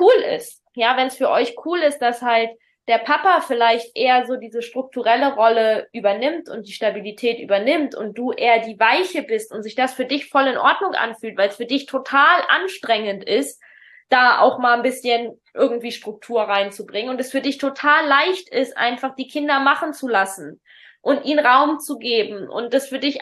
cool 0.00 0.14
ist. 0.36 0.62
Ja, 0.74 0.96
wenn 0.96 1.08
es 1.08 1.16
für 1.16 1.30
euch 1.30 1.56
cool 1.64 1.78
ist, 1.78 1.98
dass 1.98 2.22
halt 2.22 2.50
der 2.88 2.98
Papa 2.98 3.40
vielleicht 3.40 3.96
eher 3.96 4.26
so 4.26 4.36
diese 4.36 4.62
strukturelle 4.62 5.34
Rolle 5.34 5.88
übernimmt 5.92 6.48
und 6.48 6.68
die 6.68 6.72
Stabilität 6.72 7.40
übernimmt 7.40 7.96
und 7.96 8.16
du 8.16 8.30
eher 8.30 8.60
die 8.60 8.78
Weiche 8.78 9.22
bist 9.22 9.52
und 9.52 9.62
sich 9.62 9.74
das 9.74 9.94
für 9.94 10.04
dich 10.04 10.28
voll 10.28 10.46
in 10.46 10.56
Ordnung 10.56 10.94
anfühlt, 10.94 11.36
weil 11.36 11.48
es 11.48 11.56
für 11.56 11.66
dich 11.66 11.86
total 11.86 12.42
anstrengend 12.48 13.24
ist, 13.24 13.60
da 14.08 14.40
auch 14.40 14.58
mal 14.58 14.74
ein 14.74 14.82
bisschen 14.82 15.40
irgendwie 15.54 15.92
Struktur 15.92 16.42
reinzubringen 16.42 17.10
und 17.10 17.20
es 17.20 17.32
für 17.32 17.40
dich 17.40 17.58
total 17.58 18.06
leicht 18.06 18.48
ist, 18.48 18.76
einfach 18.76 19.14
die 19.16 19.26
Kinder 19.26 19.60
machen 19.60 19.92
zu 19.92 20.08
lassen 20.08 20.60
und 21.00 21.24
ihnen 21.24 21.44
Raum 21.44 21.80
zu 21.80 21.98
geben 21.98 22.48
und 22.48 22.72
das 22.74 22.88
für 22.88 22.98
dich, 22.98 23.18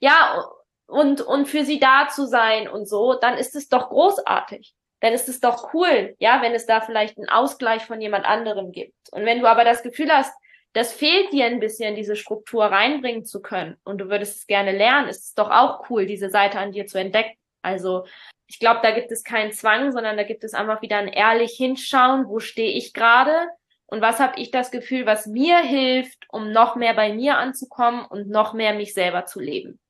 ja, 0.00 0.44
und, 0.86 1.20
und 1.20 1.46
für 1.46 1.64
sie 1.64 1.78
da 1.78 2.08
zu 2.08 2.26
sein 2.26 2.68
und 2.68 2.86
so, 2.86 3.14
dann 3.14 3.38
ist 3.38 3.54
es 3.54 3.68
doch 3.68 3.88
großartig 3.88 4.74
dann 5.02 5.14
ist 5.14 5.28
es 5.28 5.40
doch 5.40 5.74
cool, 5.74 6.14
ja, 6.20 6.42
wenn 6.42 6.54
es 6.54 6.64
da 6.64 6.80
vielleicht 6.80 7.18
einen 7.18 7.28
Ausgleich 7.28 7.82
von 7.82 8.00
jemand 8.00 8.24
anderem 8.24 8.70
gibt. 8.70 8.94
Und 9.10 9.26
wenn 9.26 9.40
du 9.40 9.48
aber 9.48 9.64
das 9.64 9.82
Gefühl 9.82 10.10
hast, 10.12 10.32
das 10.74 10.92
fehlt 10.92 11.32
dir 11.32 11.46
ein 11.46 11.58
bisschen, 11.58 11.96
diese 11.96 12.14
Struktur 12.14 12.66
reinbringen 12.66 13.24
zu 13.24 13.42
können 13.42 13.76
und 13.82 13.98
du 13.98 14.08
würdest 14.08 14.36
es 14.36 14.46
gerne 14.46 14.70
lernen, 14.70 15.08
ist 15.08 15.24
es 15.24 15.34
doch 15.34 15.50
auch 15.50 15.90
cool, 15.90 16.06
diese 16.06 16.30
Seite 16.30 16.60
an 16.60 16.70
dir 16.70 16.86
zu 16.86 16.98
entdecken. 16.98 17.36
Also 17.62 18.06
ich 18.52 18.58
glaube, 18.58 18.80
da 18.82 18.90
gibt 18.90 19.10
es 19.10 19.24
keinen 19.24 19.52
Zwang, 19.52 19.92
sondern 19.92 20.18
da 20.18 20.24
gibt 20.24 20.44
es 20.44 20.52
einfach 20.52 20.82
wieder 20.82 20.98
ein 20.98 21.08
ehrlich 21.08 21.52
hinschauen, 21.56 22.28
wo 22.28 22.38
stehe 22.38 22.72
ich 22.72 22.92
gerade 22.92 23.48
und 23.86 24.02
was 24.02 24.20
habe 24.20 24.38
ich 24.38 24.50
das 24.50 24.70
Gefühl, 24.70 25.06
was 25.06 25.26
mir 25.26 25.56
hilft, 25.58 26.26
um 26.28 26.52
noch 26.52 26.76
mehr 26.76 26.92
bei 26.92 27.14
mir 27.14 27.38
anzukommen 27.38 28.04
und 28.04 28.28
noch 28.28 28.52
mehr 28.52 28.74
mich 28.74 28.92
selber 28.92 29.24
zu 29.24 29.40
leben 29.40 29.80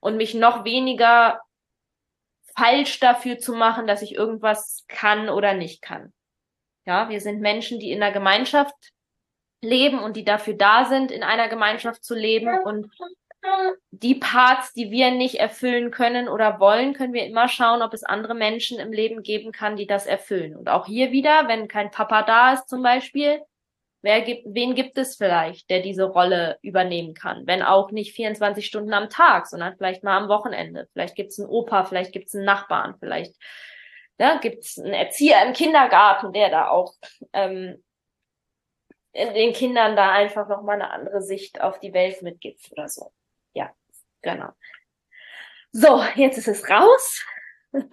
und 0.00 0.16
mich 0.16 0.34
noch 0.34 0.64
weniger 0.64 1.40
falsch 2.56 2.98
dafür 2.98 3.38
zu 3.38 3.54
machen, 3.54 3.86
dass 3.86 4.02
ich 4.02 4.16
irgendwas 4.16 4.84
kann 4.88 5.28
oder 5.28 5.54
nicht 5.54 5.80
kann. 5.80 6.12
Ja, 6.86 7.08
wir 7.10 7.20
sind 7.20 7.40
Menschen, 7.40 7.78
die 7.78 7.92
in 7.92 8.00
der 8.00 8.10
Gemeinschaft 8.10 8.74
leben 9.60 10.00
und 10.00 10.16
die 10.16 10.24
dafür 10.24 10.54
da 10.54 10.86
sind, 10.86 11.12
in 11.12 11.22
einer 11.22 11.48
Gemeinschaft 11.48 12.02
zu 12.02 12.16
leben 12.16 12.58
und 12.64 12.90
die 13.90 14.14
Parts, 14.14 14.72
die 14.72 14.90
wir 14.90 15.10
nicht 15.10 15.36
erfüllen 15.36 15.90
können 15.90 16.28
oder 16.28 16.60
wollen, 16.60 16.94
können 16.94 17.12
wir 17.12 17.26
immer 17.26 17.48
schauen, 17.48 17.82
ob 17.82 17.94
es 17.94 18.04
andere 18.04 18.34
Menschen 18.34 18.78
im 18.78 18.92
Leben 18.92 19.22
geben 19.22 19.52
kann, 19.52 19.76
die 19.76 19.86
das 19.86 20.06
erfüllen. 20.06 20.56
Und 20.56 20.68
auch 20.68 20.86
hier 20.86 21.12
wieder, 21.12 21.48
wenn 21.48 21.68
kein 21.68 21.90
Papa 21.90 22.22
da 22.22 22.52
ist 22.54 22.68
zum 22.68 22.82
Beispiel, 22.82 23.40
Wer 24.00 24.20
gibt, 24.22 24.44
wen 24.46 24.76
gibt 24.76 24.96
es 24.96 25.16
vielleicht, 25.16 25.70
der 25.70 25.80
diese 25.80 26.04
Rolle 26.04 26.58
übernehmen 26.62 27.14
kann? 27.14 27.46
Wenn 27.48 27.62
auch 27.62 27.90
nicht 27.90 28.14
24 28.14 28.64
Stunden 28.64 28.94
am 28.94 29.10
Tag, 29.10 29.48
sondern 29.48 29.76
vielleicht 29.76 30.04
mal 30.04 30.16
am 30.16 30.28
Wochenende. 30.28 30.88
Vielleicht 30.92 31.16
gibt 31.16 31.32
es 31.32 31.40
einen 31.40 31.48
Opa, 31.48 31.84
vielleicht 31.84 32.12
gibt 32.12 32.28
es 32.28 32.34
einen 32.34 32.44
Nachbarn, 32.44 32.94
vielleicht 33.00 33.34
ja, 34.18 34.38
gibt 34.38 34.64
es 34.64 34.78
einen 34.78 34.94
Erzieher 34.94 35.44
im 35.44 35.52
Kindergarten, 35.52 36.32
der 36.32 36.50
da 36.50 36.68
auch 36.68 36.94
ähm, 37.32 37.82
den 39.14 39.52
Kindern 39.52 39.96
da 39.96 40.12
einfach 40.12 40.48
nochmal 40.48 40.76
eine 40.76 40.90
andere 40.90 41.22
Sicht 41.22 41.60
auf 41.60 41.80
die 41.80 41.92
Welt 41.92 42.22
mitgibt 42.22 42.70
oder 42.72 42.88
so. 42.88 43.12
Genau. 44.22 44.50
So, 45.72 46.02
jetzt 46.14 46.38
ist 46.38 46.48
es 46.48 46.68
raus. 46.68 47.24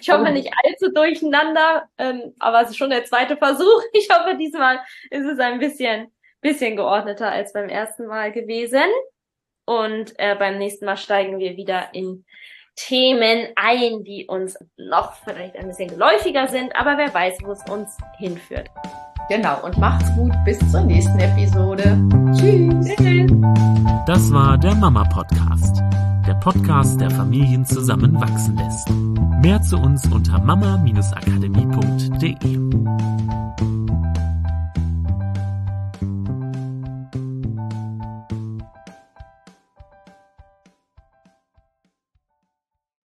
Ich 0.00 0.10
hoffe 0.10 0.32
nicht 0.32 0.50
allzu 0.64 0.92
durcheinander, 0.92 1.88
ähm, 1.98 2.34
aber 2.40 2.62
es 2.62 2.70
ist 2.70 2.78
schon 2.78 2.90
der 2.90 3.04
zweite 3.04 3.36
Versuch. 3.36 3.82
Ich 3.92 4.08
hoffe, 4.10 4.36
diesmal 4.36 4.80
ist 5.08 5.24
es 5.24 5.38
ein 5.38 5.60
bisschen, 5.60 6.12
bisschen 6.40 6.74
geordneter 6.74 7.30
als 7.30 7.52
beim 7.52 7.68
ersten 7.68 8.06
Mal 8.06 8.32
gewesen. 8.32 8.90
Und 9.66 10.18
äh, 10.18 10.34
beim 10.34 10.58
nächsten 10.58 10.84
Mal 10.84 10.96
steigen 10.96 11.38
wir 11.38 11.56
wieder 11.56 11.90
in 11.92 12.24
Themen 12.74 13.48
ein, 13.56 14.02
die 14.04 14.26
uns 14.26 14.56
noch 14.76 15.14
vielleicht 15.24 15.56
ein 15.56 15.68
bisschen 15.68 15.88
geläufiger 15.88 16.48
sind, 16.48 16.74
aber 16.74 16.96
wer 16.96 17.12
weiß, 17.12 17.38
wo 17.42 17.52
es 17.52 17.62
uns 17.68 17.96
hinführt. 18.18 18.68
Genau, 19.28 19.60
und 19.62 19.76
macht's 19.78 20.12
gut, 20.14 20.32
bis 20.44 20.58
zur 20.70 20.82
nächsten 20.82 21.18
Episode. 21.18 21.98
Tschüss. 22.34 22.88
Das 24.06 24.32
war 24.32 24.56
der 24.56 24.74
Mama 24.74 25.04
Podcast 25.04 25.82
der 26.28 26.34
Podcast, 26.34 27.00
der 27.00 27.10
Familien 27.10 27.64
zusammenwachsen 27.64 28.58
lässt. 28.58 28.90
Mehr 29.40 29.62
zu 29.62 29.78
uns 29.78 30.04
unter 30.12 30.38
mama-akademie.de. 30.38 32.58